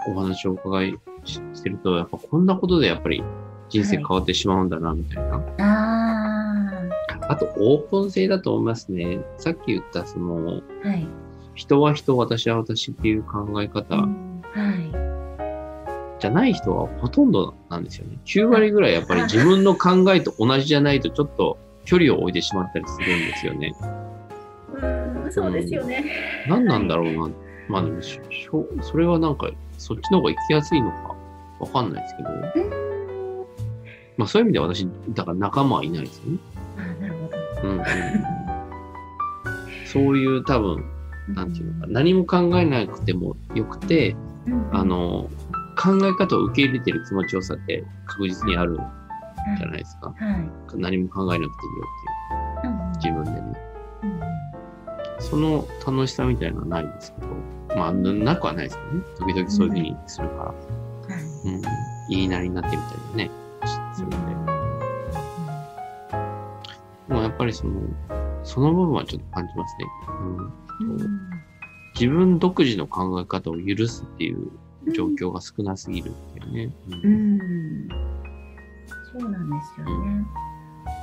[0.07, 3.23] お話をお伺いししてると、やっぱこんなことでやっぱり
[3.69, 5.35] 人生変わってしまうんだな、みたいな。
[5.59, 5.98] あ
[7.29, 9.23] あと、オープン性だと思いますね。
[9.37, 11.07] さっき言った、その、あ、はい。
[11.53, 15.09] 人は人、私は私っていう考え方うんは
[16.19, 18.17] じゃない人はほとんどなんですよね。
[18.25, 23.67] 9割ぐらいやっぱり自分の考えと同じじゃないとちょっと距離を置いてしまったりするんですよね。
[23.67, 23.71] い。
[25.23, 26.45] うん、そうですよね。
[26.47, 27.35] 何なんだろうな。
[27.69, 31.15] まあでもしょ、それはなんか、そっちの方が行きやすいのか
[31.59, 32.29] わかんないですけど、
[34.17, 36.39] まあそういう意味では私、だから仲間はいないですよね。
[37.63, 37.83] うんうん、
[39.85, 40.85] そういう多分、
[41.29, 45.29] なんていうのか、何も考えなくてもよくて、うんあ、の、
[45.77, 48.75] 考え方を受け入れてる気持ちよさって確実にあるん
[49.57, 50.07] じゃないですか。
[50.07, 50.49] はい。
[50.75, 53.59] 何も考えなくていいようんっていう、自分でね。
[54.03, 54.39] うん
[55.19, 59.33] その楽しさみたいなのはないんですけど、まあ、ななくはないですけどね。
[59.33, 61.49] 時々そういうふうにするから、はい。
[61.49, 61.61] うん、
[62.09, 63.31] 言いなりになってみたりね、
[63.93, 64.07] する。
[64.07, 64.17] んで。
[67.09, 67.81] でもやっぱりその、
[68.43, 69.85] その部分はちょっと感じますね。
[70.07, 71.29] うん、うん
[71.95, 74.51] 自分独自の考え方を許すっていう
[74.93, 76.73] 状況が少なすぎるっていうね。
[76.87, 77.89] ううんん。
[79.11, 80.25] そうなんですよね。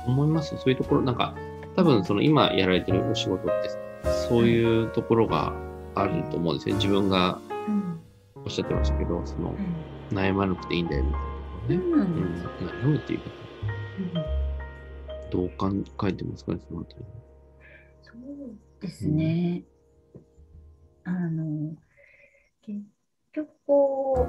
[0.07, 1.35] 思いますそういうところ、なんか、
[1.75, 3.69] 多分その今やられてるお仕事って、
[4.27, 5.53] そういうところが
[5.93, 6.75] あると思うんですよ。
[6.75, 7.99] 自分がうん。
[8.43, 9.55] おっしゃってましたけど、その、
[10.11, 11.91] 悩まなくていいんだよみたいなね。
[11.91, 12.67] うん。
[12.67, 13.25] 悩むっていうか、
[14.15, 14.36] うん
[15.29, 15.71] どう考
[16.07, 17.05] えてますかね、そのあたり。
[18.01, 19.63] そうですね。
[21.03, 21.75] あの、
[22.61, 22.81] 結
[23.33, 24.27] 局こ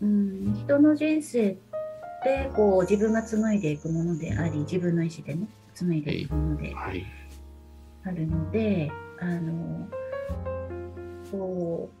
[0.00, 1.56] う、うん、人の人生っ
[2.22, 7.04] てこう自分が紡いでいくものであり、自分の意思でね、紡いでいくものではい。
[8.04, 9.88] あるので、あの、
[11.30, 12.00] こう、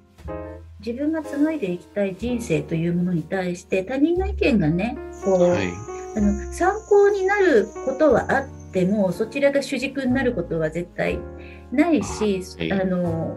[0.80, 5.68] 自分が紡いでいきたい人生というものに対して他人の意見がね、こう、はい。
[6.16, 11.18] あの参考になることはあってもそちらが主軸になることは絶対
[11.70, 13.36] ないし、はいあの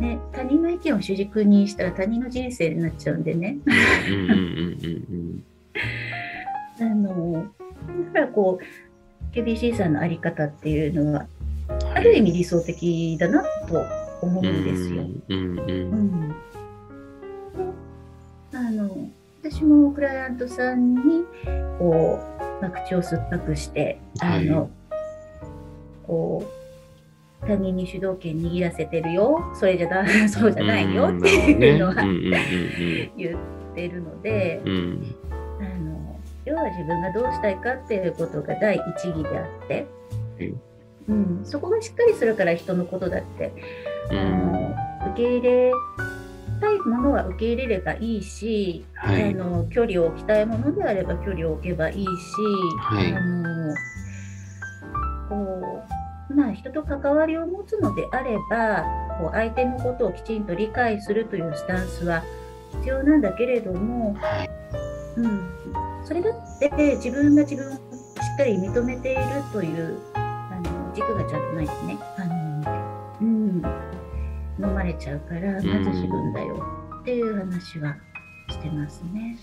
[0.00, 3.58] ね、他人の意見を主軸にしたら他人の人生になっちゃうんでね
[6.80, 7.46] あの
[8.06, 11.26] だからこう KBC さんの在り方っていうのは
[11.68, 11.92] うん。
[11.94, 13.82] ある意味理想的だなと
[14.20, 15.02] 思うんですよ。
[15.28, 15.72] うんうんう。
[15.72, 16.34] うん
[18.54, 19.08] あの
[19.42, 21.24] 私もクライアントさんに
[21.76, 24.70] こう、まあ、口を酸っぱくしてあの、
[26.06, 26.48] こ
[27.42, 29.42] う他人に主導権握らせてるよ。
[29.52, 32.32] それじゃだ そうじゃないよっていうのはうんうんうん
[33.16, 35.16] 言ってるので、うんうん。
[35.58, 39.86] あの要は自分がどうしたいかっていうことが第一義であって、
[40.38, 40.54] はい
[41.08, 43.52] うん、そこがしっかりするから人のことだって
[44.12, 44.18] うん。
[44.18, 44.74] あの
[45.10, 45.72] 受け入れ
[46.62, 49.32] たいものは受け入れればいいし、はい。
[49.32, 52.08] あの距離を置きたいものであれば距離を置けばいいし、
[52.78, 53.12] はい。
[53.12, 53.74] あの
[55.28, 55.84] こ
[56.30, 58.84] うまあ、人と関わりを持つのであれば
[59.18, 62.22] こう相手のことをきちんと理解するというスタンスは
[62.78, 64.50] 必要なんだけれども、はい。
[65.16, 65.42] うん、
[66.04, 71.98] それだって自分が自分をしっかり認めているというあの軸がちゃんとないとね。
[72.16, 73.62] あの、うん、
[74.58, 76.64] 飲まれちゃうからまず自分だよ
[77.00, 77.96] っていう話は
[78.48, 79.38] してますね。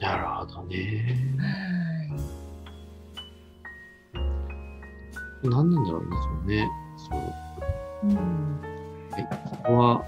[0.00, 1.36] なるほどね。
[1.38, 1.46] は
[2.40, 2.44] い
[5.44, 6.68] 何なんだろうね、そうね。
[6.96, 7.20] そう。
[8.04, 8.60] うん
[9.10, 9.28] はい。
[9.50, 10.04] ここは、は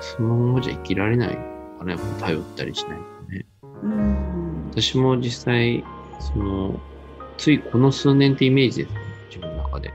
[0.00, 1.34] そのままじゃ生きられない
[1.78, 3.38] かな、やっぱ頼ったりしないとね。
[3.38, 3.44] い
[3.82, 5.84] うん私も実際、
[6.20, 6.80] その、
[7.36, 9.92] ついこの数年ってイメージですね、自分の中で。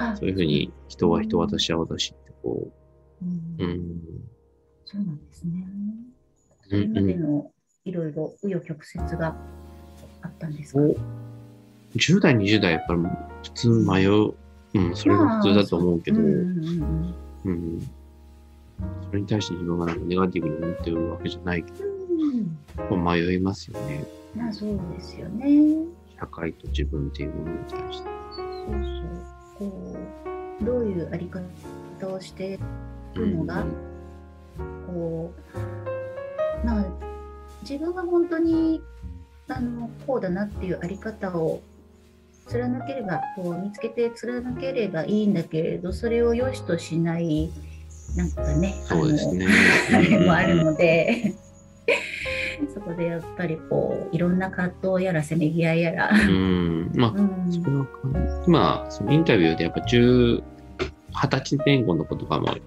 [0.00, 2.72] あそういうふうに、人は人、私は私ってこ
[3.22, 3.28] うん
[3.58, 4.00] う、うん。
[4.86, 5.66] そうなんですね。
[6.68, 7.50] そうんれまでの
[7.84, 9.36] いろいろ紆余曲折が
[10.22, 10.96] あったんですか、お
[11.96, 13.00] 10代、20代、やっぱり
[13.42, 14.34] 普通迷う。
[14.72, 16.34] うん、それが普通だと思うけど、うんうん
[17.44, 17.80] うんうん。
[19.02, 22.56] それに対して自分がなんかネガティブに思ってるわけじゃないけうん
[22.88, 24.04] ど、迷いますよね。
[24.36, 25.84] まあそうですよね。
[26.18, 28.08] 社会と自分っていうものに対して。
[28.36, 29.39] そうそう。
[29.60, 29.94] こ
[30.60, 32.58] う、どういうあり方をして
[33.14, 33.66] いるのが、
[34.86, 35.32] こ
[36.62, 36.86] う、まあ、
[37.62, 38.82] 自分が本当に、
[39.48, 41.60] あの、こうだなっていうあり方を
[42.46, 47.50] 貫ければ、こう見つけて貫ければいいんだけれど、それを良しとしない、
[48.16, 49.46] なんかね、そうですね。
[49.92, 51.34] あれもあるので、
[52.68, 56.90] そこでやっぱりこう、いろんな葛藤やらせめぎ合いやら、うん。
[56.94, 57.52] まあ、うん。
[57.52, 58.46] それは感じ。
[58.46, 60.42] 今、そのインタビューでやっぱ10、
[61.12, 62.60] 20歳前後の子とかもい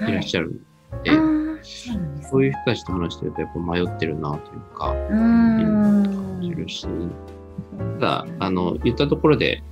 [0.00, 6.86] らっしゃるんで、はい、そういう人たちと話してるとやっぱ迷ってるなというか、感じるし、
[8.00, 9.62] ただ、あの、言ったところで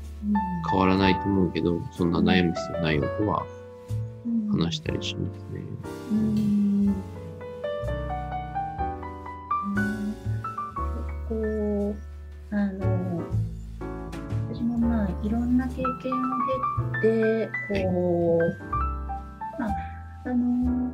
[0.71, 3.45] 変わらないと思うけど、そんな悩む必要ないよとは
[4.53, 6.60] 話したりしますね。
[12.53, 13.23] あの
[14.53, 15.93] 私もまあいろんな経験を
[17.01, 19.71] 経てこうまあ
[20.27, 20.93] あの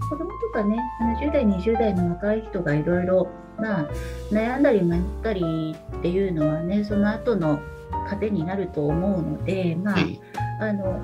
[0.00, 0.76] 子供とかね
[1.20, 3.88] 10代20代の若い人がいろいろまあ
[4.32, 7.60] 悩んだり迷ったりっていうのはねその後の
[8.08, 10.20] 糧になると思うのでまあ、はい。
[10.60, 11.00] あの、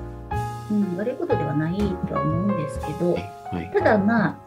[0.69, 3.19] うん、悪いことではないとは思うんですけどは
[3.61, 3.71] い。
[3.73, 4.37] ただまあ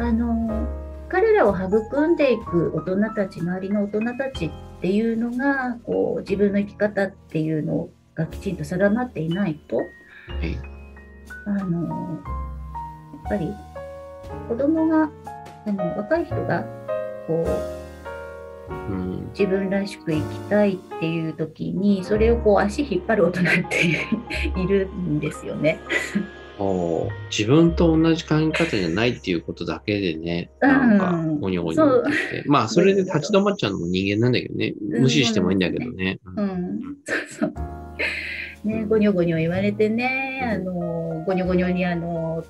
[0.00, 0.66] あの
[1.08, 4.50] 彼らを育んでいく大人たち周りの大人たちっ
[4.80, 10.58] ていうのがこう自分の生き方っていうのがきちんと定まっていないとはい。
[11.46, 13.54] あのやっぱり
[14.48, 15.10] 子供が
[15.66, 16.64] あの若い人が
[17.26, 17.44] こ
[18.68, 19.18] ううん。
[19.38, 23.86] 自分らしく生きたいっていう時にそれをこう足引っ張る大人って
[24.56, 25.78] いるんですよね。
[27.30, 32.48] 自分と同じ考え方じゃないっていうことだけでね、なんか、うんゴニョゴニョって言って。
[32.48, 34.74] まあ、それで立ち止まっちゃうのも人間なんだけどね。
[34.80, 36.18] うん無視してもいいんだけどね。
[36.36, 37.54] う、ん、そうそう。
[38.64, 42.44] ね、ゴニョゴニョ言われてね、あのゴニョゴニョにあの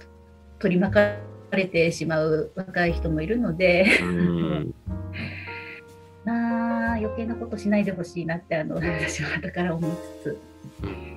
[0.58, 1.16] 取り巻か
[1.50, 4.74] れてしまう若い人もいるので、うん。
[6.24, 9.90] まあ余計なことしないでほしいなってあの私は後から思い
[10.22, 10.38] つつ。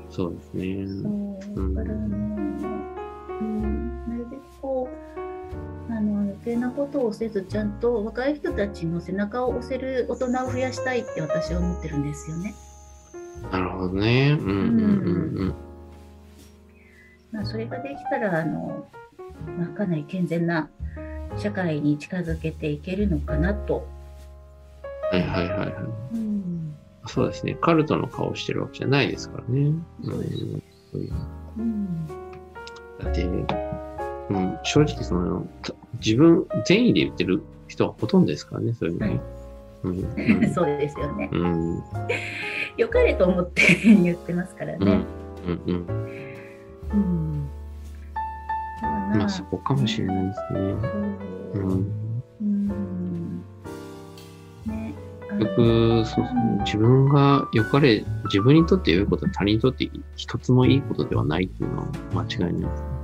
[0.10, 0.88] そうですね。
[1.54, 2.51] そうだからね、
[6.02, 12.54] の余計なことをせずちゃんと若い人たちの背中を押せる大人を増やしたいって私は思ってるんですよね。
[13.52, 14.38] なるほどね。
[14.40, 14.58] うんうん
[15.38, 15.56] うん
[17.32, 18.86] まあ、それができたらあの、
[19.58, 20.70] まあ、かなり健全な
[21.38, 23.88] 社会に近づけていけるのかなと。
[25.14, 25.20] うん。
[25.20, 25.70] はいはいはいはい。
[26.14, 26.42] うん
[27.08, 27.56] そうですね。
[27.60, 29.74] カルトの顔してるわけじゃないですからね。
[30.04, 30.64] そうん
[31.58, 32.08] うん
[33.00, 33.26] だって、
[34.32, 35.74] うん、正直その、た
[36.04, 39.14] 自分、善意で言ってる人はほとんどですからね、そういうのね。
[39.14, 39.42] うん
[39.84, 40.02] うん
[40.54, 41.30] そうですよね。
[41.32, 41.84] うんうん
[42.78, 45.02] 良かれと思って言ってますからうんね。
[45.48, 47.50] うんうん
[48.80, 50.76] ただまあそこかもしれないですね。
[51.54, 51.96] そううん、
[52.42, 53.44] うん
[54.68, 54.94] ね、
[55.32, 62.84] 結局そうそう自分が良かれ、自分にとって良いことは他人にとって一つもいいことではないっていうのは間違いないです。
[62.84, 63.01] そ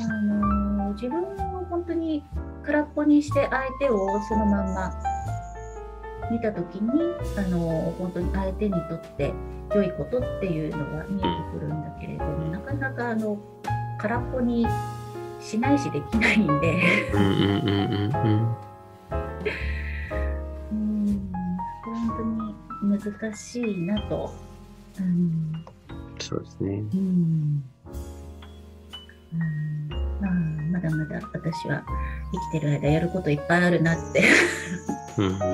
[0.00, 2.24] あの自分を本当に
[2.64, 4.92] 空っぽにして相手をそのまんま
[6.30, 6.90] 見た時に
[7.36, 9.32] あの本当に相手にとって
[9.74, 13.38] 良いことっていうのが見えてくるんだけれども、なかなかあの
[13.98, 14.66] 空っぽに
[15.40, 17.10] しないしできないんで。
[17.12, 17.22] うん。
[17.22, 18.56] うんうんうんうんうん
[21.84, 24.32] 本当に難しいなと。
[24.98, 25.52] うん
[26.30, 26.70] そうですね。
[26.70, 27.62] うん
[29.32, 29.88] うん
[30.20, 30.32] まあ、
[30.72, 31.84] まだまだ私は
[32.52, 34.22] 生きてる間やることいっぱいあるなって
[35.18, 35.44] うんうんちょ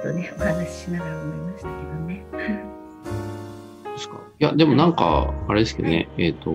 [0.00, 2.24] っとねお話ししながら思いましたけどね。
[3.94, 4.16] ですか？
[4.40, 6.52] いや、でもなんか、あれですけどね、えっ、と、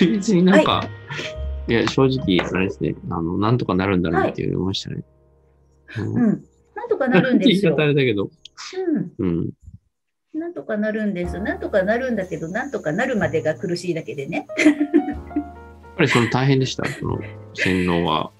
[0.00, 0.86] 別になんか、
[1.68, 5.02] い、や、正直、あれですね、あの、なんとかなるんだなって思いましたね。
[5.98, 7.86] うんうん、なんとかなるんですよ 言い方あ。
[7.86, 8.30] れだけど、
[9.18, 9.50] うん、うん。
[10.36, 11.40] なんとかなるんです。
[11.40, 14.46] なんとかなるんだけど、なんとかなるまでが苦しいだけでね。
[14.58, 14.76] やっ
[15.96, 17.18] ぱりその大変でした、 その
[17.54, 18.30] 洗脳は。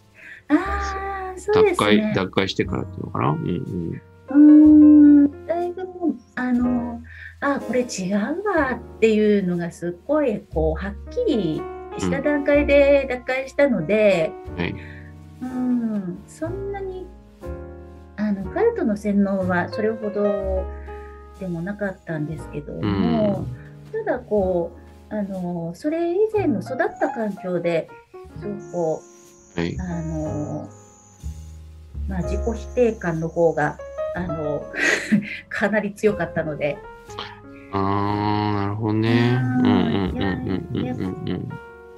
[0.49, 2.13] ああ、そう脱です会、ね。
[2.15, 3.31] 脱会してからっていうのかな？
[3.31, 4.03] うんうん。
[4.29, 7.01] うーんだいぶもうあの
[7.41, 11.63] あこれ違うわっていうのがすっごいこうはっきり
[11.99, 14.75] した段階で脱会したので、はい。
[15.43, 17.07] うん、そんなに
[18.17, 20.65] あのカルトの洗脳はそれほど
[21.41, 23.47] でもなかったんですけども、
[23.93, 24.73] ただこ
[25.11, 27.89] うあのそれ以前の育った環境で
[28.41, 29.03] すごくこ
[29.57, 29.77] うはい。
[29.81, 30.69] あの
[32.09, 33.79] まあ、自己否定感の方が
[34.15, 34.63] あの
[35.49, 36.79] かなり強かったので、
[37.73, 39.41] あー、なるほどね。
[39.61, 41.29] うんうんうんうんうんうんうん。
[41.29, 41.41] やっ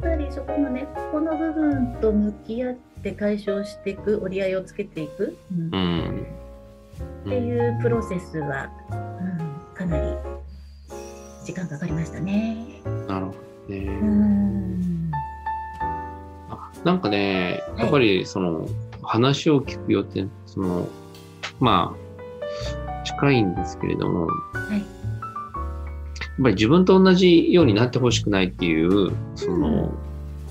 [0.01, 6.27] ぱりそこのね、ここの部分と向き合って解消していく、折り合いをつけていく、うんうん。
[7.01, 10.17] っていうプロセスは、うん、かなり
[11.45, 12.81] 時間かかりましたね。
[13.07, 13.35] なるほ
[13.69, 13.79] どね。
[13.79, 15.11] うん、
[16.51, 18.69] あなんかね、やっぱりその
[19.03, 20.89] 話を聞くよって、その、
[21.61, 24.33] まあ、近いんですけれども、は
[24.71, 24.83] い、やっ
[26.43, 29.93] ぱり自分と同じようになってほしくないっていう、その、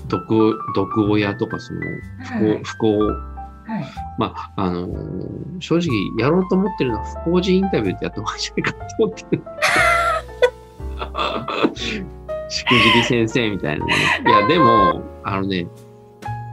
[0.08, 2.60] 毒、毒親とかその、はい。
[2.64, 3.37] 不幸、不幸、
[3.68, 3.84] はい、
[4.18, 5.88] まあ、あのー正直
[6.18, 9.42] やろうと思ってるのは不幸児インタビューってやった方がいいんじゃないかと思ってる。
[12.48, 13.94] しくじり先生みたいなね。
[14.26, 15.66] いや、でも、あのね、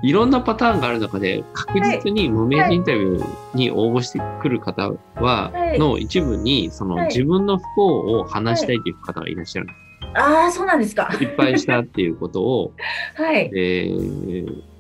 [0.04, 9.68] いろんなパターンがある中で、確実に無名人インタビューに応募してくる方は、はいの一部に、そのはい自分の不幸を話したいという方がいらっしゃる。
[10.16, 11.10] ああ、そうなんですか。
[11.12, 12.74] 失敗したっていうことを、
[13.16, 13.52] はい。
[13.56, 14.75] えー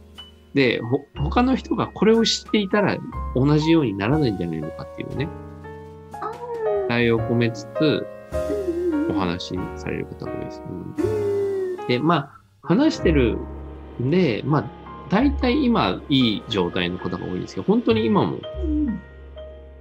[0.56, 2.98] で、ほ他の人がこれを知っていたら
[3.36, 5.28] 同じようにならないんじゃないのかっていうね、
[6.14, 6.32] あ
[6.88, 10.64] 期待を込めつつーお話しされる方が多いです。
[10.68, 11.26] うんうん
[11.88, 13.38] で、まあ、話してる
[14.02, 14.70] んで、まあ、
[15.10, 19.02] 大体今いい状態の方が多いんですけど、本当に今もうん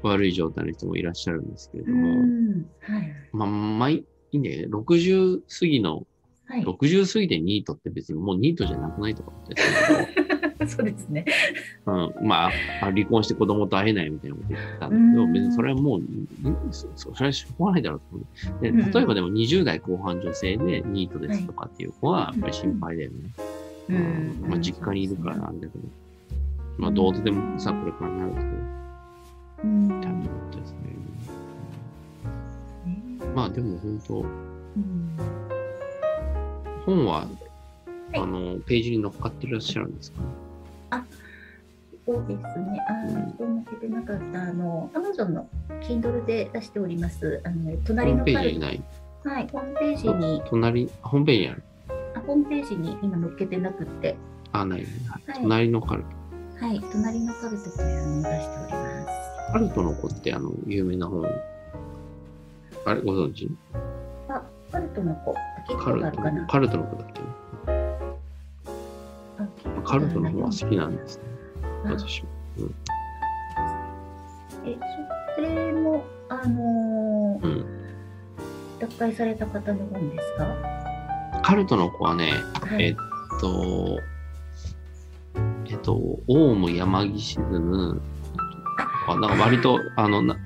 [0.02, 3.14] 悪い状態の人もいらっしゃるんですけれうども、んはい。
[3.32, 4.76] まあ、まあ、いいんだよね。
[4.76, 6.06] 60過ぎの、
[6.46, 6.62] はい。
[6.62, 10.23] 60過ぎでニートって別にもうニートじゃなくないとか思ったりするけど、
[10.68, 11.24] そうですね。
[11.86, 12.50] うん、まあ、
[12.82, 15.32] あ離婚して子供と会えないみたいなこと言ってたんだけど、うん。
[15.32, 16.28] 別にそれはもう、ん
[16.70, 16.86] そ
[17.20, 18.24] れはしょうがないだろうと思
[18.60, 18.62] う。
[18.62, 18.90] で、うん。
[18.90, 23.16] 例えばでも20代後半女性でニートですとかっていう子は、やっぱり心配だよね。
[23.88, 24.48] うん。
[24.48, 25.84] まあ、実家にいるからなんだけど、
[26.78, 28.46] まあ、どうとでもさ、これからなるけど、
[29.64, 29.88] うん。
[29.88, 30.78] 大変だったですね。
[32.86, 34.26] ねまあ、でも本当、う
[34.80, 35.16] ん。
[36.86, 37.26] 本は、
[38.14, 38.18] い。
[38.18, 40.26] あの、ページに乗っかってらっしゃるんですかね。
[42.07, 42.84] そうですね。
[42.88, 45.49] あの、人向けてなかった、あの、アマゾンの
[45.80, 48.36] Kindle で出しております、あの、ホ隣のカル。
[49.24, 51.62] はい、ホームページに、隣、ホームページにある？
[52.14, 54.16] あホームページに今載っけてなくって、
[54.53, 54.86] あ、ないね。
[55.09, 56.09] はいはい隣のカルト。
[56.66, 59.53] はい、隣のカルトというのを出しております。
[59.53, 61.26] カルトの子って、あの、有名な本？
[62.84, 63.51] あれ、ご存知？
[64.28, 65.34] あ、カルトの子、
[65.78, 67.22] カルトの子だっけ？
[69.85, 71.22] カルトの方が好きなんですね。
[71.87, 72.28] あ私も。
[74.66, 74.76] え、
[75.35, 77.66] それも、あのーうん。
[78.80, 80.47] 脱会された方の本ですか？
[81.43, 82.85] カルトの子はね、はい。
[82.85, 82.95] えっ
[83.41, 83.99] と、
[85.66, 85.95] えっと、
[86.28, 88.01] オウム山岸ズム、
[89.07, 90.37] あなんか割と、あの、な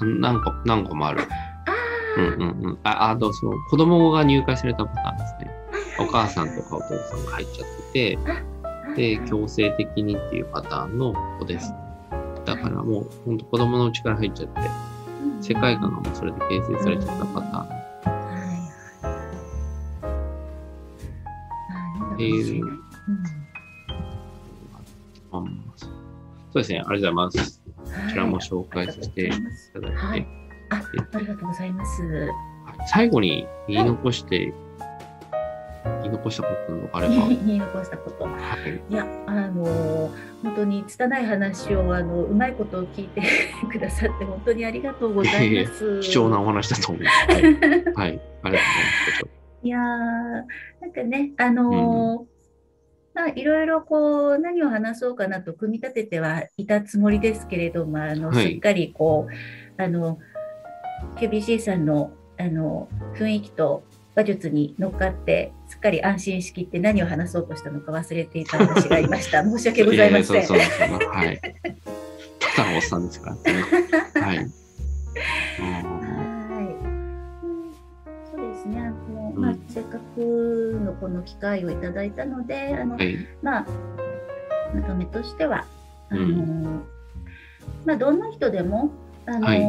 [0.00, 1.22] 何個、何個もある。
[1.22, 1.26] あ
[2.18, 2.78] うんうんうん。
[2.82, 5.50] あ、あと、その、子供が入会されたパターンですね。
[6.00, 8.42] お母さんとかお父さんが入っちゃってて、あ
[8.96, 11.72] で、強制的にっていうパターンの子です。
[12.44, 14.60] だからもう、ほんと子供のうちから入っちゃって、
[15.40, 17.82] 世界観がもうそれで形成されちゃったパターン。
[22.14, 22.82] っていう
[26.52, 27.62] そうですね、ありがとうございます。
[27.76, 29.30] こちらも紹介させてい
[29.72, 30.26] ただいて、はい。
[30.70, 30.82] あ、
[31.14, 32.28] ありがとうございます。
[32.88, 34.52] 最後に言い残して、
[36.02, 38.28] 言い残したことがあれば、は い言い残したこと。
[38.90, 43.22] いや、あのー本当に拙い話をあのうまいことを聞いて
[43.70, 46.00] くださって本当にありがとうございます。
[46.02, 47.32] 貴重なお話だと思います。
[47.32, 47.54] はい、 はい、
[47.94, 48.60] ありがとうございま
[49.22, 49.26] す。
[49.62, 49.80] いやー
[50.80, 52.32] なんかね、あのー
[53.14, 59.28] まあ、いろいろこう何を話そうかなと組み立ててはいたつもりですけれども、あのはいしっかりこ
[59.78, 60.18] うあの
[61.16, 63.84] QBC さんのあの雰囲気と
[64.16, 69.40] 話術に乗っかって、すっかり安心しきって何を話そうとしたのか忘れていた私がいました。
[69.48, 70.36] 申し訳ございません。
[70.36, 71.40] ややそうそうそうはい。
[72.38, 73.62] ただのおっさんですからね。
[74.20, 74.50] はい。
[78.30, 78.80] そうですね。
[78.82, 83.26] あのうんまあ、せっかくのこの機会をいただいたので、あの、はい。
[83.40, 83.66] まあ、
[84.74, 85.64] まとめとしては、
[86.10, 86.82] あのうん
[87.86, 88.90] まあ、どんな人でも、
[89.24, 89.62] あのはい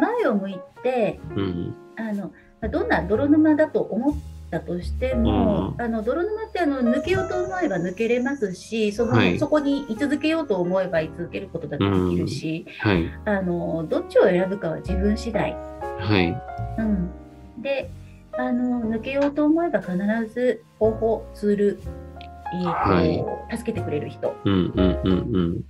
[0.00, 1.74] 前を向いて、うん。
[1.96, 2.30] あの、まあ
[2.68, 4.16] どんな泥沼だと思っ
[4.50, 13.10] たとしても、うんあの泥沼ってあの抜けようと思えば抜けれますし、その、はいそこに居続けようと思えば居続けることだってできるし、はい。
[13.24, 15.52] あのどっちを選ぶかは自分次第。
[15.52, 16.40] はい。
[16.78, 17.10] うん、
[17.62, 17.90] で
[18.32, 19.96] あの抜けようと思えば必
[20.32, 21.80] ず方法ツール、
[22.52, 25.64] えーと助けてくれる人うんうんうん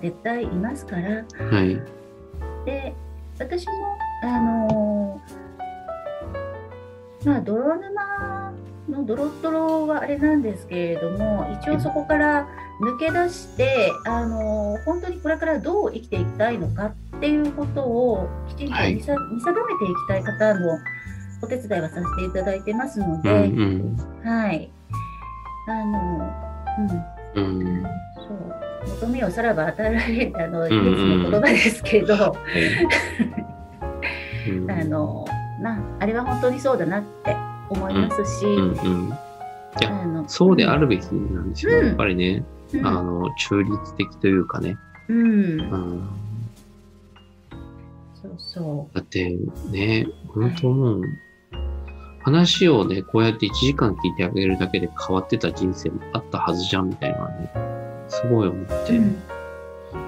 [0.00, 1.50] 絶対いますからうん。
[1.50, 1.80] はい。
[2.64, 2.94] で
[3.38, 3.72] 私も
[4.24, 5.20] あの
[7.24, 8.52] まあ泥沼
[8.88, 12.48] のドロドロはあれなんですけれども一応そこから
[12.80, 18.94] 抜け出してあの本当にこれからどう生きていきたいのかっていうことをきちんとはい。
[18.94, 20.78] 見定めていきたい方の
[21.42, 23.96] お手伝いはさせていただいてますのうんで、うん。
[24.24, 24.70] はい。
[25.68, 26.30] あの
[27.36, 27.44] うん。
[27.44, 27.82] うん。
[28.16, 28.88] そう。
[29.00, 30.86] 求めよさらば与えられるあのイエスん。
[30.86, 32.32] うんの言葉ですけど、は
[34.46, 34.50] い。
[34.50, 34.70] うん。
[34.70, 35.24] あの
[35.62, 37.36] まああれは本当にそうだなって
[37.70, 39.08] 思いますし、うんうん。
[39.08, 41.78] いやあのそうであるべきなんですよ。
[41.78, 41.86] うん。
[41.86, 42.44] やっぱりね、
[42.74, 42.86] うん。
[42.86, 44.76] あの、中立的というかね。
[45.08, 45.18] うん。
[45.18, 46.08] うん。
[48.14, 49.36] そうそだって
[49.70, 51.02] ね、本当もう、
[52.22, 57.50] 話をね、こうやって1時間聞いてあげるだけで変わってた人生もあったはずじゃんみたいなのはね、
[58.08, 59.16] すごい思って、うん。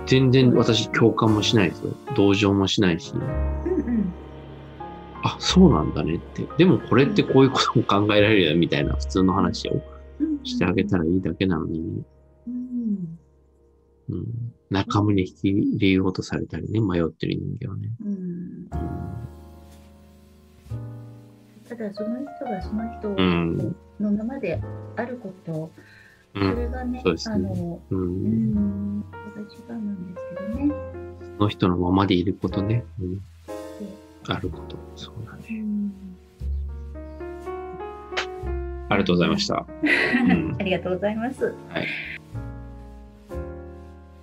[0.07, 1.92] 全然私共感もしないですよ。
[2.14, 4.12] 同情もしないし、うんうん
[5.25, 6.47] あ、そうなんだねって。
[6.59, 9.83] でもこれってこういうことも考えられるよみたいな普通の話を
[10.20, 10.45] うん。
[10.45, 12.05] してあげたらいいだけなのに、
[12.47, 13.18] うん。
[14.11, 14.25] うん、
[14.70, 17.91] 仲間に引き入れようとされたりね、迷ってる人間はね。
[18.05, 18.12] うん。
[18.12, 18.68] うん
[21.66, 23.57] ただその人がその人うん。
[23.99, 24.61] のままで
[24.97, 25.70] あること、
[26.35, 26.51] うん。
[26.51, 28.99] それがね、あの、う、うん。
[28.99, 30.75] ん、それがなんですけどね。
[31.39, 32.85] その人のままでいることね。
[33.01, 33.20] うん、
[34.29, 34.77] あること。
[34.97, 35.59] そうだうね。
[35.61, 35.93] ん
[38.89, 39.55] ありがとうございました。
[40.25, 41.45] んありがとうございます。
[41.68, 41.87] はい